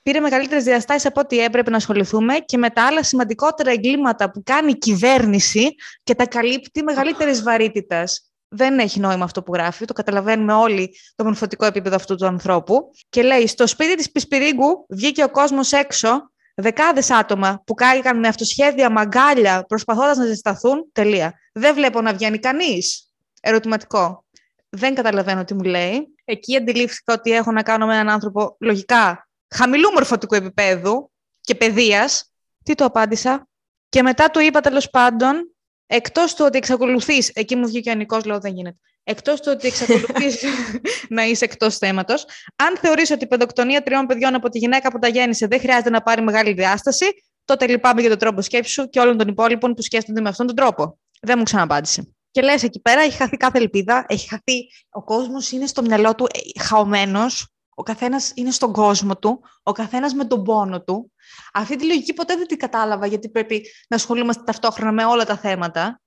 πήρε 0.07 0.19
μεγαλύτερες 0.19 0.63
διαστάσεις 0.63 1.05
από 1.05 1.19
ό,τι 1.19 1.39
έπρεπε 1.39 1.69
να 1.69 1.77
ασχοληθούμε 1.77 2.35
και 2.37 2.57
με 2.57 2.69
τα 2.69 2.85
άλλα 2.85 3.03
σημαντικότερα 3.03 3.71
εγκλήματα 3.71 4.31
που 4.31 4.41
κάνει 4.45 4.71
η 4.71 4.77
κυβέρνηση 4.77 5.75
και 6.03 6.15
τα 6.15 6.27
καλύπτει 6.27 6.83
μεγαλύτερης 6.83 7.43
βαρύτητας. 7.43 8.31
Δεν 8.47 8.79
έχει 8.79 8.99
νόημα 8.99 9.23
αυτό 9.23 9.43
που 9.43 9.53
γράφει, 9.53 9.85
το 9.85 9.93
καταλαβαίνουμε 9.93 10.53
όλοι 10.53 10.95
το 11.15 11.23
μορφωτικό 11.23 11.65
επίπεδο 11.65 11.95
αυτού 11.95 12.15
του 12.15 12.25
ανθρώπου. 12.25 12.91
Και 13.09 13.21
λέει: 13.21 13.47
Στο 13.47 13.67
σπίτι 13.67 13.95
της 13.95 14.11
Πισπυρίγκου 14.11 14.85
βγήκε 14.89 15.23
ο 15.23 15.29
κόσμος 15.29 15.71
έξω, 15.71 16.31
δεκάδες 16.55 17.11
άτομα 17.11 17.61
που 17.65 17.73
κάηκαν 17.73 18.19
με 18.19 18.27
αυτοσχέδια 18.27 18.89
μαγκάλια 18.89 19.63
προσπαθώντας 19.67 20.17
να 20.17 20.25
ζεσταθούν. 20.25 20.89
Τελεία. 20.91 21.33
Δεν 21.53 21.73
βλέπω 21.73 22.01
να 22.01 22.13
βγαίνει 22.13 22.39
κανείς. 22.39 23.11
Ερωτηματικό. 23.41 24.25
Δεν 24.69 24.95
καταλαβαίνω 24.95 25.43
τι 25.43 25.53
μου 25.53 25.63
λέει. 25.63 26.15
Εκεί 26.25 26.57
αντιλήφθηκα 26.57 27.13
ότι 27.13 27.31
έχω 27.31 27.51
να 27.51 27.63
κάνω 27.63 27.85
με 27.85 27.93
έναν 27.93 28.09
άνθρωπο 28.09 28.55
λογικά 28.59 29.26
χαμηλού 29.55 29.91
μορφωτικού 29.91 30.35
επίπεδου 30.35 31.11
και 31.41 31.55
παιδείας. 31.55 32.31
Τι 32.63 32.75
το 32.75 32.85
απάντησα; 32.85 33.47
Και 33.89 34.01
μετά 34.01 34.29
του 34.29 34.39
είπα 34.39 34.61
τέλος 34.61 34.89
πάντων, 34.89 35.55
εκτός 35.87 36.33
του 36.33 36.45
ότι 36.45 36.57
εξακολουθείς. 36.57 37.29
Εκεί 37.29 37.55
μου 37.55 37.67
βγήκε 37.67 37.89
ο 37.89 37.93
Νικός, 37.95 38.25
λέω 38.25 38.39
δεν 38.39 38.53
γίνεται. 38.53 38.77
Εκτός 39.03 39.41
του 39.41 39.51
ότι 39.55 39.67
εξακολουθείς 39.67 40.43
να 41.15 41.23
είσαι 41.23 41.45
εκτός 41.45 41.77
θέματος, 41.77 42.25
αν 42.55 42.77
θεωρείς 42.77 43.11
ότι 43.11 43.23
η 43.23 43.27
παιδοκτονία 43.27 43.83
τριών 43.83 44.05
παιδιών 44.05 44.35
από 44.35 44.49
τη 44.49 44.57
γυναίκα 44.57 44.91
που 44.91 44.99
τα 44.99 45.07
γέννησε 45.07 45.47
δεν 45.47 45.59
χρειάζεται 45.59 45.89
να 45.89 46.01
πάρει 46.01 46.21
μεγάλη 46.21 46.53
διάσταση, 46.53 47.05
τότε 47.45 47.67
λυπάμαι 47.67 48.01
για 48.01 48.09
τον 48.09 48.19
τρόπο 48.19 48.41
σκέψης 48.41 48.73
σου 48.73 48.89
και 48.89 48.99
όλων 48.99 49.17
των 49.17 49.27
υπόλοιπων 49.27 49.73
που 49.73 49.81
σκέφτονται 49.81 50.21
με 50.21 50.29
αυτόν 50.29 50.47
τον 50.47 50.55
τρόπο. 50.55 50.99
Δεν 51.21 51.37
μου 51.37 51.43
ξαναπάντησε. 51.43 52.15
Και 52.31 52.41
λες 52.41 52.63
εκεί 52.63 52.79
πέρα, 52.79 53.01
έχει 53.01 53.17
χαθεί 53.17 53.37
κάθε 53.37 53.57
ελπίδα, 53.57 54.05
έχει 54.07 54.27
χαθεί. 54.27 54.69
Ο 54.89 55.03
κόσμος 55.03 55.51
είναι 55.51 55.67
στο 55.67 55.81
μυαλό 55.81 56.15
του 56.15 56.27
ε, 56.33 56.61
χαωμένος, 56.61 57.47
ο 57.79 57.83
καθένας 57.83 58.31
είναι 58.35 58.51
στον 58.51 58.71
κόσμο 58.71 59.17
του, 59.17 59.43
ο 59.63 59.71
καθένας 59.71 60.13
με 60.13 60.25
τον 60.25 60.43
πόνο 60.43 60.81
του. 60.81 61.11
Αυτή 61.53 61.75
τη 61.75 61.85
λογική 61.85 62.13
ποτέ 62.13 62.35
δεν 62.35 62.47
την 62.47 62.57
κατάλαβα, 62.57 63.05
γιατί 63.05 63.29
πρέπει 63.29 63.65
να 63.87 63.95
ασχολούμαστε 63.95 64.43
ταυτόχρονα 64.43 64.91
με 64.91 65.05
όλα 65.05 65.25
τα 65.25 65.37
θέματα. 65.37 66.01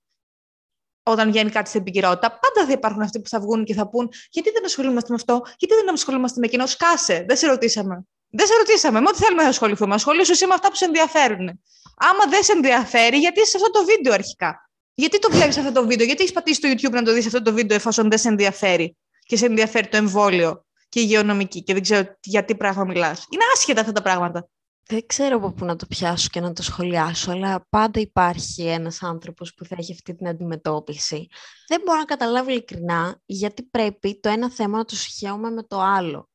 Όταν 1.02 1.30
βγαίνει 1.30 1.50
κάτι 1.50 1.68
στην 1.68 1.80
επικαιρότητα, 1.80 2.28
πάντα 2.28 2.66
θα 2.66 2.72
υπάρχουν 2.72 3.02
αυτοί 3.02 3.20
που 3.20 3.28
θα 3.28 3.40
βγουν 3.40 3.64
και 3.64 3.74
θα 3.74 3.88
πούν 3.88 4.08
Γιατί 4.30 4.50
δεν 4.50 4.64
ασχολούμαστε 4.64 5.08
με 5.08 5.14
αυτό, 5.14 5.42
Γιατί 5.58 5.74
δεν 5.74 5.92
ασχολούμαστε 5.92 6.40
με 6.40 6.46
εκείνο, 6.46 6.66
σκάσε, 6.66 7.24
δεν 7.28 7.36
σε 7.36 7.46
ρωτήσαμε. 7.46 8.04
Δεν 8.30 8.46
σε 8.46 8.54
ρωτήσαμε, 8.56 9.00
με 9.00 9.06
ό,τι 9.08 9.18
θέλουμε 9.22 9.42
να 9.42 9.48
ασχοληθούμε. 9.48 9.94
Ασχολήσου 9.94 10.32
εσύ 10.32 10.46
με 10.46 10.54
αυτά 10.54 10.68
που 10.68 10.76
σε 10.76 10.84
ενδιαφέρουν. 10.84 11.60
Άμα 11.96 12.26
δεν 12.28 12.42
σε 12.42 12.52
ενδιαφέρει, 12.52 13.18
γιατί 13.18 13.40
είσαι 13.40 13.50
σε 13.50 13.56
αυτό 13.56 13.70
το 13.70 13.84
βίντεο 13.84 14.12
αρχικά; 14.12 14.70
Γιατί 14.94 15.18
το 15.18 15.28
βλέπεις 15.30 15.56
αυτό 15.56 15.72
το 15.72 15.86
βίντεο, 15.86 16.06
Γιατί 16.06 16.22
έχεις 16.22 16.34
πατήσει 16.34 16.56
στο 16.56 16.68
YouTube 16.68 16.94
να 16.94 17.02
το 17.02 17.12
δεις 17.12 17.26
αυτό 17.26 17.42
το 17.42 17.52
βίντεο, 17.52 17.76
εφόσον 17.76 18.08
δεν 18.08 18.18
σε 18.18 18.28
ενδιαφέρει 18.28 18.96
και 19.20 19.36
σε 19.36 19.46
ενδιαφέρει 19.46 19.88
το 19.88 19.96
εμβόλιο; 19.96 20.64
Και 20.90 21.00
υγειονομική 21.00 21.62
και 21.62 21.72
δεν 21.72 21.82
ξέρω 21.82 22.16
για 22.22 22.44
τι 22.44 22.56
πράγμα 22.56 22.84
μιλάς. 22.84 23.26
Είναι 23.30 23.42
άσχετα 23.54 23.80
αυτά 23.80 23.92
τα 23.92 24.02
πράγματα. 24.02 24.48
Δεν 24.86 25.06
ξέρω 25.06 25.36
από 25.36 25.52
πού 25.52 25.64
να 25.64 25.76
το 25.76 25.86
πιάσω 25.86 26.28
και 26.30 26.40
να 26.40 26.52
το 26.52 26.62
σχολιάσω, 26.62 27.30
αλλά 27.30 27.66
πάντα 27.68 28.00
υπάρχει 28.00 28.62
ένας 28.62 29.02
άνθρωπος 29.02 29.54
που 29.54 29.64
θα 29.64 29.76
έχει 29.78 29.92
αυτή 29.92 30.14
την 30.14 30.28
αντιμετώπιση. 30.28 31.28
Δεν 31.68 31.80
μπορώ 31.84 31.98
να 31.98 32.04
καταλάβω 32.04 32.50
ειλικρινά 32.50 33.20
γιατί 33.26 33.62
πρέπει 33.62 34.20
το 34.20 34.28
ένα 34.28 34.50
θέμα 34.50 34.78
να 34.78 34.84
το 34.84 34.96
συγχαίουμε 34.96 35.50
με 35.50 35.62
το 35.62 35.80
άλλο. 35.80 36.28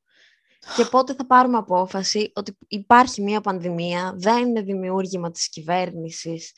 Και 0.75 0.85
πότε 0.85 1.13
θα 1.13 1.25
πάρουμε 1.25 1.57
απόφαση 1.57 2.31
ότι 2.35 2.57
υπάρχει 2.67 3.21
μια 3.21 3.41
πανδημία, 3.41 4.13
δεν 4.17 4.47
είναι 4.47 4.61
δημιούργημα 4.61 5.31
της 5.31 5.49
κυβέρνησης 5.49 6.51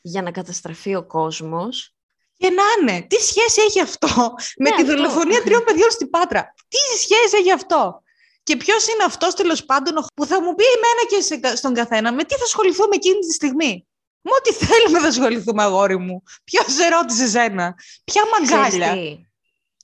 για 0.00 0.22
να 0.22 0.30
καταστραφεί 0.30 0.94
ο 0.94 1.06
κόσμος 1.06 1.96
και 2.36 2.50
να 2.50 2.62
είναι. 2.92 3.06
Τι 3.06 3.16
σχέση 3.16 3.60
έχει 3.66 3.80
αυτό 3.80 4.34
με 4.56 4.70
ναι, 4.70 4.76
τη 4.76 4.84
δολοφονία 4.84 5.42
τριών 5.44 5.64
παιδιών 5.64 5.90
στην 5.90 6.10
Πάτρα; 6.10 6.54
Τι 6.68 6.98
σχέση 6.98 7.36
έχει 7.36 7.52
αυτό; 7.52 8.02
Και 8.42 8.56
ποιος 8.56 8.86
είναι 8.86 9.04
αυτός 9.04 9.34
τέλος 9.34 9.64
πάντων 9.64 10.04
που 10.14 10.26
θα 10.26 10.42
μου 10.42 10.54
πει 10.54 10.64
εμένα 10.64 11.02
και 11.38 11.56
στον 11.56 11.74
καθένα 11.74 12.12
με 12.12 12.24
τι 12.24 12.34
θα 12.34 12.44
ασχοληθούμε 12.44 12.94
εκείνη 12.94 13.18
τη 13.18 13.32
στιγμή; 13.32 13.86
Με 14.20 14.30
ό,τι 14.38 14.52
θέλουμε 14.64 14.98
θα 14.98 15.06
ασχοληθούμε, 15.06 15.62
αγόρι 15.62 15.98
μου. 15.98 16.22
Ποιος 16.44 16.64
σε 16.68 16.88
ρώτησε 16.88 17.22
εσένα. 17.24 17.74
Ποια 18.04 18.22
μαγκάλια; 18.32 18.96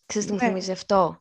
Ξέρεις 0.06 0.26
τι 0.26 0.32
μου 0.32 0.38
ναι. 0.42 0.46
θυμίζει 0.46 0.72
αυτό; 0.72 1.20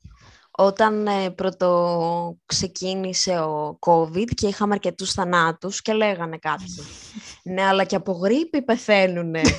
Όταν 0.51 1.07
ε, 1.07 1.29
πρώτο 1.29 2.37
ξεκίνησε 2.45 3.39
ο 3.39 3.79
COVID 3.81 4.27
και 4.35 4.47
είχαμε 4.47 4.73
αρκετούς 4.73 5.11
θανάτους 5.11 5.81
και 5.81 5.93
λέγανε 5.93 6.37
κάποιοι 6.37 6.75
«Ναι, 7.53 7.63
αλλά 7.63 7.83
και 7.83 7.95
από 7.95 8.11
γρήπη 8.11 8.61
πεθαίνουνε». 8.61 9.41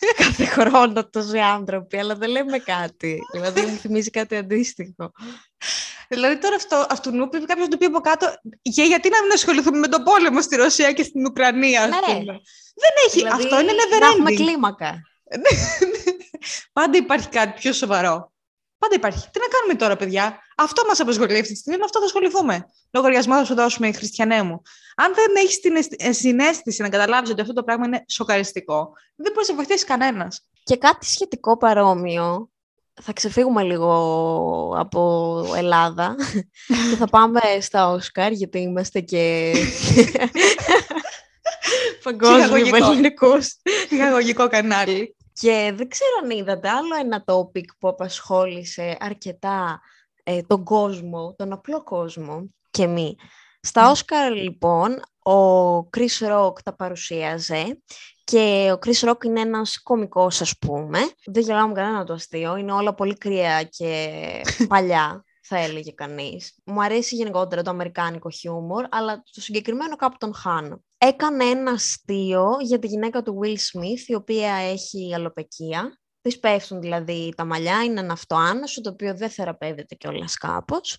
κάθε 0.24 0.44
χρόνο 0.44 1.08
τόσοι 1.08 1.38
άνθρωποι, 1.38 1.98
αλλά 1.98 2.14
δεν 2.14 2.30
λέμε 2.30 2.58
κάτι. 2.58 3.18
Δηλαδή 3.32 3.60
μου 3.60 3.76
θυμίζει 3.76 4.10
κάτι 4.10 4.36
αντίστοιχο. 4.36 5.12
Δηλαδή 6.08 6.38
τώρα 6.38 6.54
αυτό, 6.54 6.86
αυτού 6.90 7.10
νου 7.10 7.28
πει 7.28 7.44
κάποιος 7.44 7.68
του 7.68 7.78
πει 7.78 7.84
από 7.84 8.00
κάτω, 8.00 8.26
και 8.62 8.82
γιατί 8.82 9.08
να 9.08 9.22
μην 9.22 9.32
ασχοληθούμε 9.32 9.78
με 9.78 9.88
τον 9.88 10.02
πόλεμο 10.02 10.42
στη 10.42 10.56
Ρωσία 10.56 10.92
και 10.92 11.02
στην 11.02 11.26
Ουκρανία, 11.26 11.82
ας 11.82 11.88
ναι. 11.88 11.96
πούμε. 12.00 12.40
Δεν 12.82 12.92
έχει. 13.06 13.18
Δηλαδή, 13.18 13.42
αυτό 13.42 13.60
είναι 13.60 13.72
never 13.72 14.02
ending. 14.02 14.12
έχουμε 14.12 14.32
κλίμακα. 14.32 15.00
Πάντα 16.72 16.98
υπάρχει 16.98 17.28
κάτι 17.28 17.60
πιο 17.60 17.72
σοβαρό. 17.72 18.32
Πάντα 18.78 18.94
υπάρχει. 18.94 19.30
Τι 19.30 19.38
να 19.38 19.46
κάνουμε 19.46 19.74
τώρα, 19.74 19.96
παιδιά; 19.96 20.38
Αυτό 20.60 20.82
μας 20.88 21.00
απασχολεί 21.00 21.38
αυτή 21.38 21.52
τη 21.52 21.58
στιγμή, 21.58 21.78
με 21.78 21.84
αυτό 21.84 21.98
θα 21.98 22.04
ασχοληθούμε. 22.04 22.66
Λογαριασμός 22.90 23.38
θα 23.38 23.44
σου 23.44 23.54
δώσουμε, 23.54 23.92
Χριστιανέ 23.92 24.42
μου. 24.42 24.62
Αν 24.96 25.14
δεν 25.14 25.26
έχεις 25.36 25.60
την 25.60 25.72
ε, 25.96 26.12
συνέστηση 26.12 26.82
να 26.82 26.88
καταλάβεις 26.88 27.30
ότι 27.30 27.40
αυτό 27.40 27.52
το 27.52 27.62
πράγμα 27.62 27.86
είναι 27.86 28.04
σοκαριστικό, 28.08 28.92
δεν 29.16 29.32
μπορείς 29.32 29.48
να 29.48 29.54
βοηθήσεις 29.54 29.84
κανένας. 29.84 30.48
Και 30.62 30.76
κάτι 30.76 31.06
σχετικό 31.06 31.56
παρόμοιο. 31.56 32.50
Θα 33.02 33.12
ξεφύγουμε 33.12 33.62
λίγο 33.62 33.92
από 34.78 35.42
Ελλάδα 35.56 36.14
και 36.66 36.96
θα 36.96 37.06
πάμε 37.06 37.40
στα 37.60 37.88
Όσκαρ, 37.88 38.32
γιατί 38.32 38.58
είμαστε 38.58 39.00
και 39.00 39.52
παγκόσμιος 42.04 42.72
ελληνικού. 42.72 43.32
Πηγαγωγικό 43.88 44.48
κανάλι. 44.48 45.16
Και 45.32 45.72
δεν 45.74 45.88
ξέρω 45.88 46.10
αν 46.22 46.30
είδατε 46.30 46.68
άλλο 46.68 46.94
ένα 47.00 47.24
topic 47.26 47.64
που 47.78 47.88
απασχόλησε 47.88 48.96
αρκετά 49.00 49.80
ε, 50.30 50.42
τον 50.42 50.64
κόσμο, 50.64 51.34
τον 51.36 51.52
απλό 51.52 51.82
κόσμο 51.82 52.48
και 52.70 52.86
μη. 52.86 53.16
Στα 53.60 53.90
Όσκαρ, 53.90 54.32
λοιπόν, 54.32 54.92
ο 55.22 55.78
Chris 55.96 56.28
Rock 56.30 56.52
τα 56.64 56.76
παρουσίαζε 56.76 57.82
και 58.24 58.72
ο 58.74 58.78
Chris 58.84 59.08
Rock 59.08 59.24
είναι 59.24 59.40
ένας 59.40 59.82
κωμικός, 59.82 60.40
ας 60.40 60.58
πούμε. 60.58 60.98
Δεν 61.26 61.42
γελάω 61.42 61.68
με 61.68 61.72
κανένα 61.72 62.04
το 62.04 62.12
αστείο, 62.12 62.56
είναι 62.56 62.72
όλα 62.72 62.94
πολύ 62.94 63.16
κρύα 63.16 63.62
και 63.62 64.20
παλιά 64.68 65.24
θα 65.42 65.58
έλεγε 65.58 65.90
κανείς. 65.90 66.58
Μου 66.64 66.82
αρέσει 66.82 67.14
γενικότερα 67.14 67.62
το 67.62 67.70
αμερικάνικο 67.70 68.30
χιούμορ, 68.30 68.86
αλλά 68.90 69.22
το 69.34 69.40
συγκεκριμένο 69.40 69.96
κάπου 69.96 70.16
τον 70.18 70.34
χάνω. 70.34 70.82
Έκανε 70.98 71.44
ένα 71.44 71.70
αστείο 71.70 72.56
για 72.60 72.78
τη 72.78 72.86
γυναίκα 72.86 73.22
του 73.22 73.40
Will 73.42 73.56
Smith, 73.56 74.06
η 74.06 74.14
οποία 74.14 74.52
έχει 74.52 75.14
αλοπεκία. 75.14 75.98
Της 76.28 76.38
πέφτουν 76.38 76.80
δηλαδή 76.80 77.32
τα 77.36 77.44
μαλλιά, 77.44 77.84
είναι 77.84 78.00
ένα 78.00 78.12
αυτοάνωσο, 78.12 78.80
το 78.80 78.90
οποίο 78.90 79.16
δεν 79.16 79.30
θεραπεύεται 79.30 79.94
κιόλας 79.94 80.36
κάπως. 80.36 80.98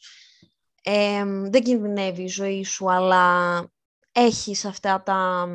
Ε, 0.84 1.24
δεν 1.26 1.64
κινδυνεύει 1.64 2.24
η 2.24 2.28
ζωή 2.28 2.64
σου, 2.64 2.92
αλλά 2.92 3.64
έχεις 4.12 4.66
αυτά 4.66 5.04
τα... 5.04 5.48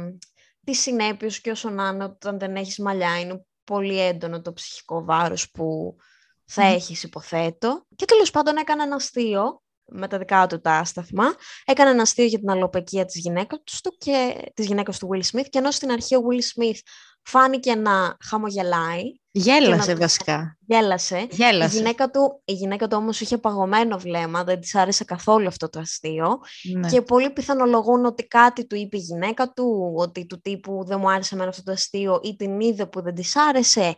τις 0.65 0.81
συνέπειες 0.81 1.41
και 1.41 1.51
όσο 1.51 1.71
να 1.71 1.89
είναι 1.89 2.05
όταν 2.05 2.39
δεν 2.39 2.57
έχεις 2.57 2.79
μαλλιά. 2.79 3.21
Είναι 3.21 3.45
πολύ 3.65 4.01
έντονο 4.01 4.41
το 4.41 4.53
ψυχικό 4.53 5.05
βάρος 5.05 5.51
που 5.51 5.97
θα 6.45 6.71
mm. 6.71 6.75
έχεις 6.75 7.03
υποθέτω. 7.03 7.87
Και 7.97 8.05
τέλος 8.05 8.31
πάντων 8.31 8.57
έκανε 8.57 8.83
ένα 8.83 8.95
αστείο 8.95 9.63
με 9.85 10.09
τα 10.09 10.19
δικά 10.19 10.47
του 10.47 10.61
τα 10.61 10.73
άσταθμα. 10.73 11.35
Έκανε 11.65 11.91
ένα 11.91 12.03
αστείο 12.03 12.25
για 12.25 12.39
την 12.39 12.51
αλλοπαικία 12.51 13.05
της 13.05 13.21
γυναίκας 13.21 13.81
του 13.83 13.97
και 13.99 14.51
της 14.55 14.67
γυναίκας 14.67 14.99
του 14.99 15.09
Will 15.13 15.37
Smith 15.37 15.47
και 15.51 15.59
ενώ 15.59 15.71
στην 15.71 15.91
αρχή 15.91 16.15
ο 16.17 16.21
Will 16.31 16.63
Smith 16.63 16.79
φάνηκε 17.25 17.75
να 17.75 18.17
χαμογελάει. 18.25 19.03
Γέλασε 19.31 19.93
να... 19.93 19.99
βασικά. 19.99 20.59
Γέλασε. 20.67 21.27
Γέλασε. 21.31 21.77
Η 21.77 21.79
γυναίκα, 21.79 22.11
του, 22.11 22.43
η 22.45 22.53
γυναίκα 22.53 22.89
του 22.89 22.97
όμως 23.01 23.21
είχε 23.21 23.39
παγωμένο 23.39 23.99
βλέμμα, 23.99 24.45
δεν 24.45 24.61
της 24.61 24.75
άρεσε 24.75 25.05
καθόλου 25.05 25.47
αυτό 25.47 25.69
το 25.69 25.81
αστείο 25.81 26.39
ναι. 26.75 26.89
και 26.89 27.03
πολλοί 27.03 27.31
πιθανολογούν 27.31 28.05
ότι 28.05 28.27
κάτι 28.27 28.67
του 28.67 28.77
είπε 28.77 28.97
η 28.97 29.01
γυναίκα 29.01 29.53
του, 29.53 29.95
ότι 29.97 30.27
του 30.27 30.41
τύπου 30.41 30.85
δεν 30.87 30.99
μου 31.01 31.11
άρεσε 31.11 31.35
εμένα 31.35 31.51
αυτό 31.51 31.63
το 31.63 31.73
αστείο 31.73 32.21
ή 32.23 32.37
την 32.37 32.61
είδε 32.61 32.87
που 32.87 33.03
δεν 33.03 33.15
της 33.15 33.37
άρεσε 33.37 33.95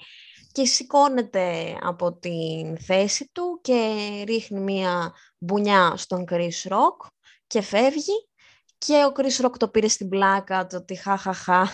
και 0.53 0.65
σηκώνεται 0.65 1.77
από 1.83 2.19
την 2.19 2.79
θέση 2.79 3.31
του 3.33 3.61
και 3.63 3.95
ρίχνει 4.27 4.61
μία 4.61 5.13
μπουνιά 5.39 5.93
στον 5.97 6.25
Chris 6.31 6.69
Rock 6.69 7.07
και 7.47 7.61
φεύγει 7.61 8.29
και 8.87 9.05
ο 9.05 9.13
Chris 9.17 9.45
Rock 9.45 9.53
το 9.59 9.69
πήρε 9.69 9.89
στην 9.89 10.09
πλάκα 10.09 10.67
το 10.67 10.77
ότι 10.77 10.95
χαχαχα 10.95 11.69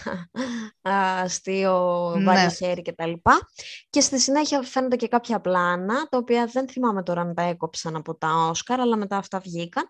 αστείο, 1.23 2.15
ναι. 2.17 2.25
βάλει 2.25 2.55
χέρι 2.55 2.83
και 2.83 2.93
τα 2.93 3.07
λοιπά. 3.07 3.49
Και 3.91 4.01
στη 4.01 4.21
συνέχεια 4.21 4.63
φαίνονται 4.63 4.97
και 4.97 5.09
κάποια 5.09 5.41
πλάνα, 5.41 6.09
τα 6.09 6.19
οποία 6.19 6.47
δεν 6.47 6.69
θυμάμαι 6.69 7.03
τώρα 7.03 7.21
αν 7.21 7.35
τα 7.35 7.43
έκοψαν 7.43 7.97
από 7.97 8.17
τα 8.17 8.29
Όσκαρ, 8.51 8.81
αλλά 8.81 8.97
μετά 8.97 9.17
αυτά 9.17 9.39
βγήκαν, 9.39 9.85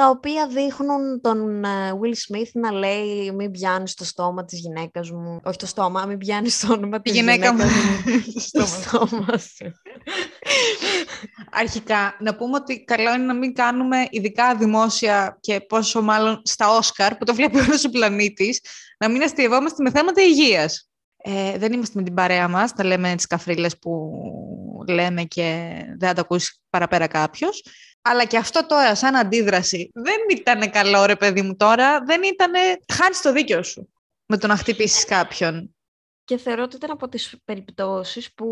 τα 0.00 0.08
οποία 0.08 0.46
δείχνουν 0.46 1.20
τον 1.20 1.64
ε, 1.64 1.68
Will 2.00 2.34
Smith 2.34 2.50
να 2.52 2.72
λέει 2.72 3.30
μην 3.30 3.50
πιάνεις 3.50 3.94
το 3.94 4.04
στόμα 4.04 4.44
της 4.44 4.58
γυναίκας 4.58 5.10
μου. 5.10 5.40
Όχι 5.44 5.58
το 5.58 5.66
στόμα, 5.66 6.04
μην 6.04 6.18
πιάνεις 6.18 6.60
το 6.60 6.72
όνομα 6.72 7.00
της 7.00 7.12
γυναίκα 7.12 7.54
μου. 7.54 7.62
στο 8.36 8.66
στόμα 8.74 9.38
σου. 9.38 9.72
Αρχικά, 11.50 12.16
να 12.20 12.36
πούμε 12.36 12.56
ότι 12.56 12.84
καλό 12.84 13.14
είναι 13.14 13.24
να 13.24 13.34
μην 13.34 13.54
κάνουμε 13.54 14.06
ειδικά 14.10 14.54
δημόσια 14.54 15.38
και 15.40 15.60
πόσο 15.60 16.02
μάλλον 16.02 16.42
στα 16.44 16.76
Όσκαρ, 16.76 17.16
που 17.16 17.24
το 17.24 17.34
βλέπει 17.34 17.58
όλος 17.58 17.84
ο 17.84 17.90
πλανήτης, 17.90 18.60
να 18.98 19.08
μην 19.08 19.22
αστειευόμαστε 19.22 19.82
με 19.82 19.90
θέματα 19.90 20.22
υγείας. 20.22 20.90
Ε, 21.16 21.58
δεν 21.58 21.72
είμαστε 21.72 21.98
με 21.98 22.04
την 22.04 22.14
παρέα 22.14 22.48
μας, 22.48 22.72
τα 22.72 22.84
λέμε 22.84 23.14
τις 23.14 23.26
καφρίλες 23.26 23.78
που 23.78 24.10
λέμε 24.88 25.22
και 25.22 25.70
δεν 25.98 26.08
θα 26.08 26.14
το 26.14 26.20
ακούσει 26.20 26.60
παραπέρα 26.70 27.06
κάποιος. 27.06 27.62
Αλλά 28.02 28.24
και 28.24 28.36
αυτό 28.36 28.66
τώρα, 28.66 28.94
σαν 28.94 29.16
αντίδραση, 29.16 29.90
δεν 29.94 30.38
ήταν 30.38 30.70
καλό 30.70 31.04
ρε 31.04 31.16
παιδί 31.16 31.42
μου 31.42 31.56
τώρα, 31.56 32.00
δεν 32.04 32.22
ήταν. 32.22 32.52
Χάνεις 32.92 33.20
το 33.20 33.32
δίκιο 33.32 33.62
σου 33.62 33.88
με 34.26 34.36
το 34.38 34.46
να 34.46 34.56
χτυπήσεις 34.56 35.04
κάποιον. 35.04 35.74
Και 36.24 36.36
θεωρώ 36.36 36.62
ότι 36.62 36.76
ήταν 36.76 36.90
από 36.90 37.08
τις 37.08 37.36
περιπτώσεις 37.44 38.34
που 38.34 38.46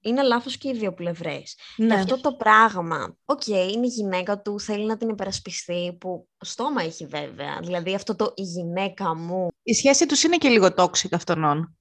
είναι 0.00 0.22
λάθος 0.22 0.56
και 0.56 0.68
οι 0.68 0.72
δύο 0.72 0.92
πλευρές. 0.92 1.56
Ναι. 1.76 1.86
Και 1.86 1.94
αυτό 1.94 2.20
το 2.20 2.34
πράγμα, 2.34 3.16
OK, 3.24 3.42
okay, 3.46 3.70
είναι 3.72 3.86
η 3.86 3.90
γυναίκα 3.94 4.40
του, 4.40 4.60
θέλει 4.60 4.86
να 4.86 4.96
την 4.96 5.08
υπερασπιστεί, 5.08 5.96
που 6.00 6.28
στόμα 6.38 6.82
έχει 6.82 7.06
βέβαια. 7.06 7.58
Δηλαδή 7.62 7.94
αυτό 7.94 8.16
το 8.16 8.32
η 8.36 8.42
γυναίκα 8.42 9.16
μου. 9.16 9.48
Η 9.62 9.72
σχέση 9.72 10.06
τους 10.06 10.22
είναι 10.22 10.36
και 10.36 10.48
λίγο 10.48 10.74
toxic 10.74 11.16
αυτών 11.16 11.76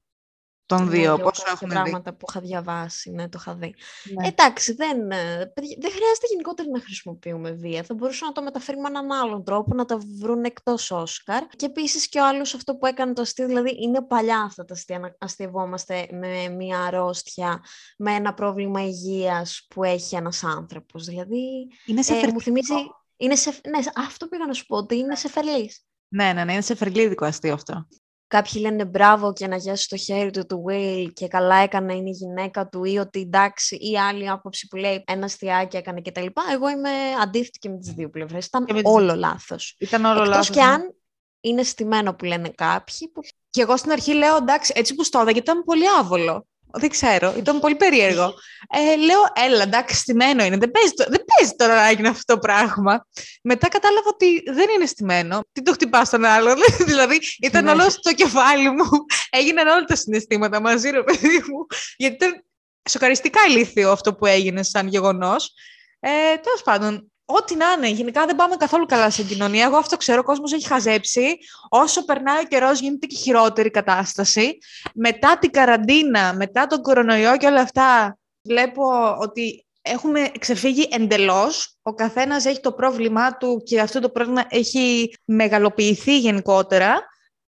των 0.76 0.84
ναι, 0.84 0.90
δύο. 0.90 1.18
Πόσο 1.18 1.44
έχουν 1.52 1.70
πράγματα 1.70 2.14
που 2.14 2.26
είχα 2.30 2.40
διαβάσει, 2.40 3.12
ναι, 3.12 3.30
το 3.30 3.38
είχα 3.42 3.56
δει. 3.56 3.76
Ναι. 4.20 4.28
Εντάξει, 4.28 4.74
δεν, 4.74 5.12
ε, 5.12 5.52
δεν 5.56 5.92
χρειάζεται 5.92 6.28
γενικότερα 6.30 6.70
να 6.70 6.80
χρησιμοποιούμε 6.80 7.52
βία. 7.52 7.84
Θα 7.84 7.94
μπορούσαν 7.94 8.28
να 8.28 8.34
το 8.34 8.42
μεταφέρουμε 8.42 8.90
με 8.90 9.00
έναν 9.00 9.12
άλλον 9.12 9.44
τρόπο, 9.44 9.76
να 9.76 9.86
τα 9.86 10.00
βρουν 10.20 10.44
εκτός 10.44 10.92
Όσκαρ. 10.92 11.48
Και 11.48 11.66
επίσης 11.66 12.10
και 12.10 12.20
ο 12.20 12.28
άλλος 12.28 12.54
αυτό 12.54 12.76
που 12.76 12.86
έκανε 12.86 13.14
το 13.14 13.22
αστείο, 13.22 13.48
δηλαδή 13.48 13.78
είναι 13.82 14.02
παλιά 14.02 14.42
αυτά 14.42 14.66
τα 14.66 14.74
αστεία 14.74 15.00
να 15.00 15.16
αστειευόμαστε 15.20 16.08
με 16.12 16.50
μια 16.50 16.80
αρρώστια, 16.80 17.64
με 17.98 18.14
ένα 18.14 18.34
πρόβλημα 18.34 18.84
υγείας 18.84 19.66
που 19.70 19.84
έχει 19.84 20.16
ένας 20.16 20.44
άνθρωπος. 20.44 21.06
Δηλαδή. 21.06 21.68
Είναι 21.86 22.02
σε 22.02 22.14
ε, 22.14 22.28
μου 22.28 22.42
θυμίζει. 22.42 22.74
Είναι 23.18 23.36
σε, 23.36 23.50
ναι, 23.50 23.80
αυτό 23.96 24.28
πήγα 24.28 24.46
να 24.46 24.54
σου 24.54 24.66
πω, 24.66 24.78
ότι 24.78 24.98
είναι 24.98 25.16
σε 25.16 25.30
φερλή. 25.30 25.72
Ναι, 26.08 26.34
ναι, 26.34 26.44
ναι, 26.44 26.52
είναι 26.52 26.62
σε 26.62 26.76
φερλίδικο 26.76 27.26
αστείο 27.26 27.54
αυτό. 27.54 27.88
Κάποιοι 28.32 28.62
λένε 28.65 28.86
μπράβο 28.86 29.34
και 29.34 29.48
να 29.48 29.56
γιάσει 29.56 29.89
το 29.89 29.98
χέρι 29.98 30.32
του 30.32 30.46
του 30.46 30.63
Will 30.67 31.08
και 31.13 31.28
καλά 31.28 31.56
έκανε 31.56 31.94
είναι 31.94 32.10
η 32.10 32.13
γυναίκα 32.13 32.67
του 32.67 32.84
ή 32.84 32.98
ότι 32.98 33.20
εντάξει 33.20 33.76
ή 33.76 33.98
άλλη 33.98 34.30
άποψη 34.30 34.67
που 34.67 34.76
λέει 34.76 35.04
ένα 35.08 35.26
αστιάκι 35.26 35.78
έκανε 35.78 36.02
κτλ. 36.02 36.26
Εγώ 36.54 36.70
είμαι 36.70 36.89
αντίθετη 37.22 37.60
και 37.60 37.70
με 37.70 37.78
τις 37.78 37.91
δύο 37.91 38.10
πλευρές. 38.10 38.46
Ήταν 38.46 38.65
όλο 38.84 39.15
λάθος. 39.15 39.76
Ήταν 39.80 40.06
όλο 40.06 40.13
Εκτός 40.13 40.30
λάθος. 40.30 40.50
και 40.50 40.60
ναι. 40.60 40.65
αν 40.65 40.96
είναι 41.41 41.63
στημένο 41.63 42.13
που 42.13 42.26
λένε 42.26 42.50
κάποιοι. 42.50 43.12
Που... 43.13 43.22
Και 43.50 43.62
εγώ 43.62 43.78
στην 43.78 43.91
αρχή 43.91 44.13
λέω 44.13 44.36
εντάξει 44.36 44.74
έτσι 44.76 44.96
που 44.96 45.04
στο 45.04 45.22
γιατί 45.22 45.39
ήταν 45.39 45.63
πολύ 45.63 45.86
άβολο. 46.00 46.48
Δεν 46.74 46.90
ξέρω, 46.90 47.34
ήταν 47.38 47.60
πολύ 47.60 47.76
περίεργο. 47.76 48.34
Ε, 48.70 48.96
λέω, 48.96 49.20
έλα, 49.46 49.64
εντάξει, 49.64 49.96
στημένο 49.96 50.44
είναι. 50.44 50.58
Δεν 50.58 50.72
παίζει, 50.72 50.94
δεν 50.98 51.24
παίζει 51.26 51.54
τώρα 51.56 51.76
να 51.76 51.88
έγινε 51.88 52.08
αυτό 52.08 52.34
το 52.34 52.40
πράγμα. 52.40 53.08
Μετά 53.44 53.68
κατάλαβα 53.68 54.10
ότι 54.10 54.44
δεν 54.46 54.70
είναι 54.76 54.86
στημένο. 54.86 55.40
Τι 55.52 55.62
το 55.62 55.72
χτυπάς 55.72 56.08
στον 56.08 56.26
άλλο. 56.26 56.56
δηλαδή, 56.92 57.20
ήταν 57.42 57.64
ναι. 57.64 57.72
όλο 57.72 57.90
στο 57.90 58.14
κεφάλι 58.14 58.70
μου. 58.70 58.90
Έγιναν 59.30 59.68
όλα 59.68 59.84
τα 59.84 59.96
συναισθήματα 59.96 60.62
μαζί, 60.62 60.90
ρε 60.90 61.04
παιδί 61.04 61.44
μου. 61.48 61.66
Γιατί 61.98 62.16
ήταν 62.16 62.46
σοκαριστικά 62.90 63.40
ηλίθιο 63.48 63.92
αυτό 63.92 64.16
που 64.16 64.26
έγινε 64.26 64.64
σαν 64.64 64.88
γεγονός. 64.88 65.54
Ε, 66.00 66.10
Τέλος 66.38 66.62
πάντων, 66.64 67.11
Ό,τι 67.36 67.56
να 67.56 67.65
είναι. 67.78 67.89
Γενικά 67.89 68.26
δεν 68.26 68.36
πάμε 68.36 68.56
καθόλου 68.56 68.86
καλά 68.86 69.10
στην 69.10 69.28
κοινωνία. 69.28 69.65
Εγώ 69.65 69.78
αυτό 69.78 69.98
ξέρω. 69.98 70.20
Ο 70.20 70.24
κόσμος 70.24 70.54
έχει 70.54 70.67
χαζέψει. 70.67 71.38
Όσο 71.70 72.06
περνάει 72.06 72.39
ο 72.39 72.48
καιρός, 72.48 72.80
γίνεται 72.80 73.06
και 73.06 73.15
χειρότερη 73.15 73.70
κατάσταση. 73.70 74.58
Μετά 74.94 75.38
την 75.38 75.52
καραντίνα, 75.52 76.34
μετά 76.34 76.67
τον 76.67 76.82
κορονοϊό 76.82 77.38
και 77.38 77.46
όλα 77.46 77.62
αυτά, 77.62 78.17
βλέπω 78.41 79.15
ότι 79.20 79.65
έχουμε 79.82 80.32
ξεφύγει 80.39 80.88
εντελώς. 80.91 81.78
Ο 81.82 81.94
καθένας 81.94 82.46
έχει 82.46 82.60
το 82.60 82.72
πρόβλημά 82.72 83.38
του 83.38 83.62
και 83.65 83.80
αυτό 83.80 84.00
το 84.00 84.10
πρόβλημα 84.10 84.46
έχει 84.50 85.13
μεγαλοποιηθεί 85.26 86.20
γενικότερα. 86.20 87.10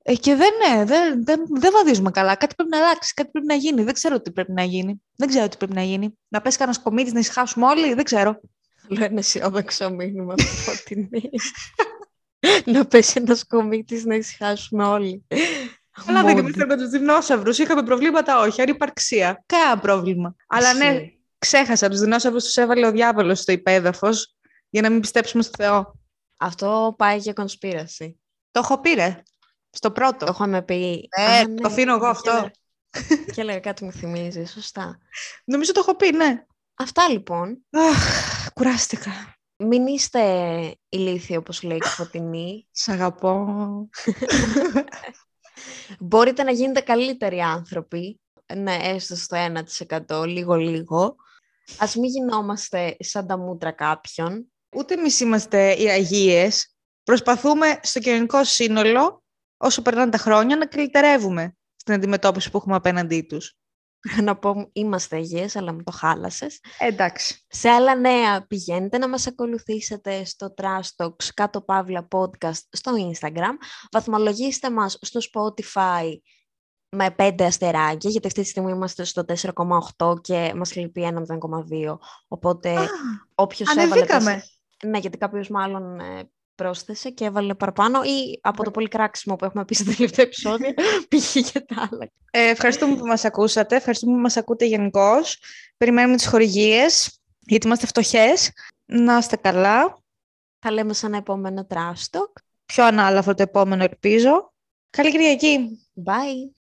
Ε, 0.10 0.16
και 0.16 0.36
δεν, 0.36 0.50
ναι, 0.68 0.86
δεν, 0.86 1.26
δεν, 1.26 1.42
δεν 1.50 1.72
βαδίζουμε 1.74 2.12
καλά. 2.12 2.36
Κάτι 2.36 2.56
πρέπει 2.56 2.70
να 2.70 2.78
αλλάξει, 2.78 3.14
κάτι 3.14 3.30
πρέπει 3.32 3.48
να 3.48 3.54
γίνει. 3.54 3.84
Δεν 3.84 3.94
ξέρω 3.94 4.22
τι 4.22 4.32
πρέπει 4.32 4.52
να 4.52 4.64
γίνει. 4.64 5.02
Δεν 5.16 5.28
ξέρω 5.28 5.48
τι 5.48 5.58
πρέπει 5.58 5.74
να 5.74 5.84
γίνει. 5.84 6.18
Να 6.28 6.42
πέσει 6.42 6.58
κανένα 6.58 6.80
κομίτη 6.84 7.12
να 7.12 7.20
ησυχάσουμε 7.20 7.66
όλοι, 7.66 7.94
δεν 7.94 8.04
ξέρω. 8.04 8.40
Λέω 8.88 9.06
ένα 9.06 9.20
αισιόδοξο 9.20 9.90
μήνυμα 9.90 10.34
από 10.34 10.84
την 10.84 11.10
Να 12.66 12.86
πέσει 12.86 13.14
ένας 13.18 13.48
κομίτης 13.48 14.06
να 14.06 14.16
ησυχάσουμε 14.16 14.84
όλοι. 14.84 15.26
Αλλά 16.08 16.24
δεν 16.24 16.38
είμαστε 16.38 16.66
με 16.66 16.78
τους 16.78 16.90
δεινόσαυρους. 16.90 17.58
Είχαμε 17.58 17.84
προβλήματα, 17.84 18.40
όχι. 18.40 18.62
Ανυπαρξία. 18.62 19.44
Κάνα 19.46 19.80
πρόβλημα. 19.80 20.36
Αλλά 20.48 20.74
ναι, 20.74 21.00
ξέχασα. 21.38 21.90
Τους 21.90 22.00
δεινόσαυρους 22.00 22.44
τους 22.44 22.56
έβαλε 22.56 22.88
ο 22.88 22.92
διάβολος 22.92 23.40
στο 23.40 23.52
υπέδαφος 23.52 24.36
για 24.70 24.82
να 24.82 24.90
μην 24.90 25.00
πιστέψουμε 25.00 25.44
στο 25.44 25.52
Θεό. 25.58 26.00
Αυτό 26.38 26.96
πάει 26.98 27.18
για 27.18 27.34
κονσπίραση. 27.34 28.20
Το 28.52 28.60
έχω 28.60 28.80
πει, 28.80 28.94
ρε. 28.94 29.24
Στο 29.70 29.92
πρώτο. 29.92 30.26
Το 30.26 30.32
είχαμε 30.36 30.62
πει. 30.62 31.08
Ε, 31.10 31.44
ναι, 31.48 31.56
το 31.56 31.68
αφήνω 31.68 31.94
εγώ 31.94 32.06
αυτό. 32.06 32.52
Και 33.34 33.42
έλεγα 33.42 33.60
κάτι 33.60 33.84
μου 33.84 33.92
θυμίζει, 33.92 34.46
σωστά. 34.46 35.00
Νομίζω 35.44 35.72
το 35.72 35.80
έχω 35.80 35.96
πει, 35.96 36.12
ναι. 36.12 36.46
Αυτά 36.76 37.10
λοιπόν. 37.10 37.66
Αχ, 38.58 38.64
κουράστηκα. 38.64 39.12
Μην 39.58 39.88
είστε 39.88 40.22
ηλίθιοι 40.90 41.36
όπως 41.40 41.64
λέει 41.64 41.78
η 41.78 41.88
Φωτεινή. 41.88 42.68
Σ' 42.72 42.88
αγαπώ. 42.88 43.46
Μπορείτε 46.00 46.44
να 46.44 46.52
γίνετε 46.52 46.82
καλύτεροι 46.82 47.40
άνθρωποι. 47.40 48.20
Ναι, 48.56 48.78
έστω 48.82 49.16
στο 49.16 49.38
1% 50.08 50.26
λίγο-λίγο. 50.28 51.16
Ας 51.78 51.96
μην 51.96 52.10
γινόμαστε 52.10 52.96
σαν 53.00 53.28
τα 53.28 53.38
μούτρα 53.38 53.72
κάποιον. 53.72 54.52
Ούτε 54.76 54.94
εμείς 54.94 55.20
είμαστε 55.20 55.74
οι 55.74 55.90
αγίες. 55.90 56.76
Προσπαθούμε 57.04 57.80
στο 57.84 58.00
κοινωνικό 58.00 58.44
σύνολο, 58.44 59.24
όσο 59.58 59.82
περνάνε 59.82 60.12
τα 60.12 60.18
χρόνια, 60.18 60.58
να 60.58 60.66
καλυτερεύουμε 60.66 61.56
στην 61.76 61.94
αντιμετώπιση 61.94 62.52
που 62.52 62.58
έχουμε 62.58 62.76
απέναντί 62.76 63.22
τους. 63.22 63.58
να 64.24 64.38
πω 64.38 64.70
είμαστε 64.74 65.18
υγιές, 65.18 65.56
αλλά 65.56 65.74
μου 65.74 65.84
το 65.84 65.92
χάλασες. 65.92 66.60
Εντάξει. 66.80 67.46
Σε 67.48 67.70
άλλα 67.70 67.96
νέα 67.96 68.46
πηγαίνετε 68.48 68.98
να 68.98 69.10
μας 69.10 69.28
ακολουθήσετε 69.28 70.26
στο 70.26 70.54
Trash 70.58 71.04
Talks 71.06 71.26
κάτω 71.34 71.62
παύλα 71.62 72.08
podcast 72.16 72.60
στο 72.72 72.92
Instagram. 73.12 73.56
Βαθμολογήστε 73.92 74.70
μας 74.72 74.98
στο 75.02 75.20
Spotify 75.34 76.06
με 76.90 77.16
5 77.18 77.42
αστεράκια, 77.42 78.10
γιατί 78.10 78.28
αυτή 78.28 78.42
τη 78.42 78.48
στιγμή 78.48 78.72
είμαστε 78.72 79.04
στο 79.04 79.24
4,8 79.98 80.22
και 80.22 80.54
μας 80.56 80.76
λείπει 80.76 81.04
ένα 81.04 81.22
0,2. 81.22 81.98
Οπότε 82.28 82.78
Α, 82.78 82.86
όποιος 83.36 83.76
έβαλε... 83.76 84.06
τέσσερα- 84.06 84.44
Ναι, 84.86 84.98
γιατί 84.98 85.18
κάποιος 85.18 85.50
μάλλον 85.50 86.00
ε, 86.00 86.32
πρόσθεσε 86.58 87.10
και 87.10 87.26
έβαλε 87.26 87.54
παραπάνω 87.54 88.04
ή 88.04 88.40
από 88.42 88.64
το 88.64 88.72
πολύ 88.72 88.88
κράξιμο 88.88 89.36
που 89.36 89.46
έχουμε 89.46 89.66
πει 89.66 89.76
στο 89.76 89.96
τελευταίο 89.96 90.26
επεισόδιο 90.26 90.74
πήγε 91.10 91.40
για 91.40 91.66
τα 91.66 91.90
άλλα. 91.92 92.10
Ε, 92.32 92.50
ευχαριστούμε 92.50 92.96
που 92.96 93.06
μας 93.06 93.26
ακούσατε. 93.26 93.76
Ευχαριστούμε 93.76 94.14
που 94.14 94.22
μας 94.22 94.38
ακούτε 94.38 94.66
γενικώς. 94.66 95.40
Περιμένουμε 95.78 96.16
τις 96.16 96.28
χορηγίες, 96.28 97.20
γιατί 97.40 97.66
είμαστε 97.66 97.86
φτωχές. 97.86 98.52
Να 98.86 99.18
είστε 99.18 99.36
καλά. 99.36 99.98
Θα 100.60 100.72
λέμε 100.72 100.94
σε 100.94 101.06
ένα 101.06 101.18
επόμενο 101.18 101.68
Trash 101.70 102.18
Talk. 102.18 102.32
Πιο 102.66 102.86
ανάλαφρο 102.86 103.34
το 103.34 103.44
επόμενο, 103.44 103.84
ελπίζω. 103.84 104.54
Καλή 104.90 105.12
Κυριακή. 105.12 105.88
Bye! 106.06 106.57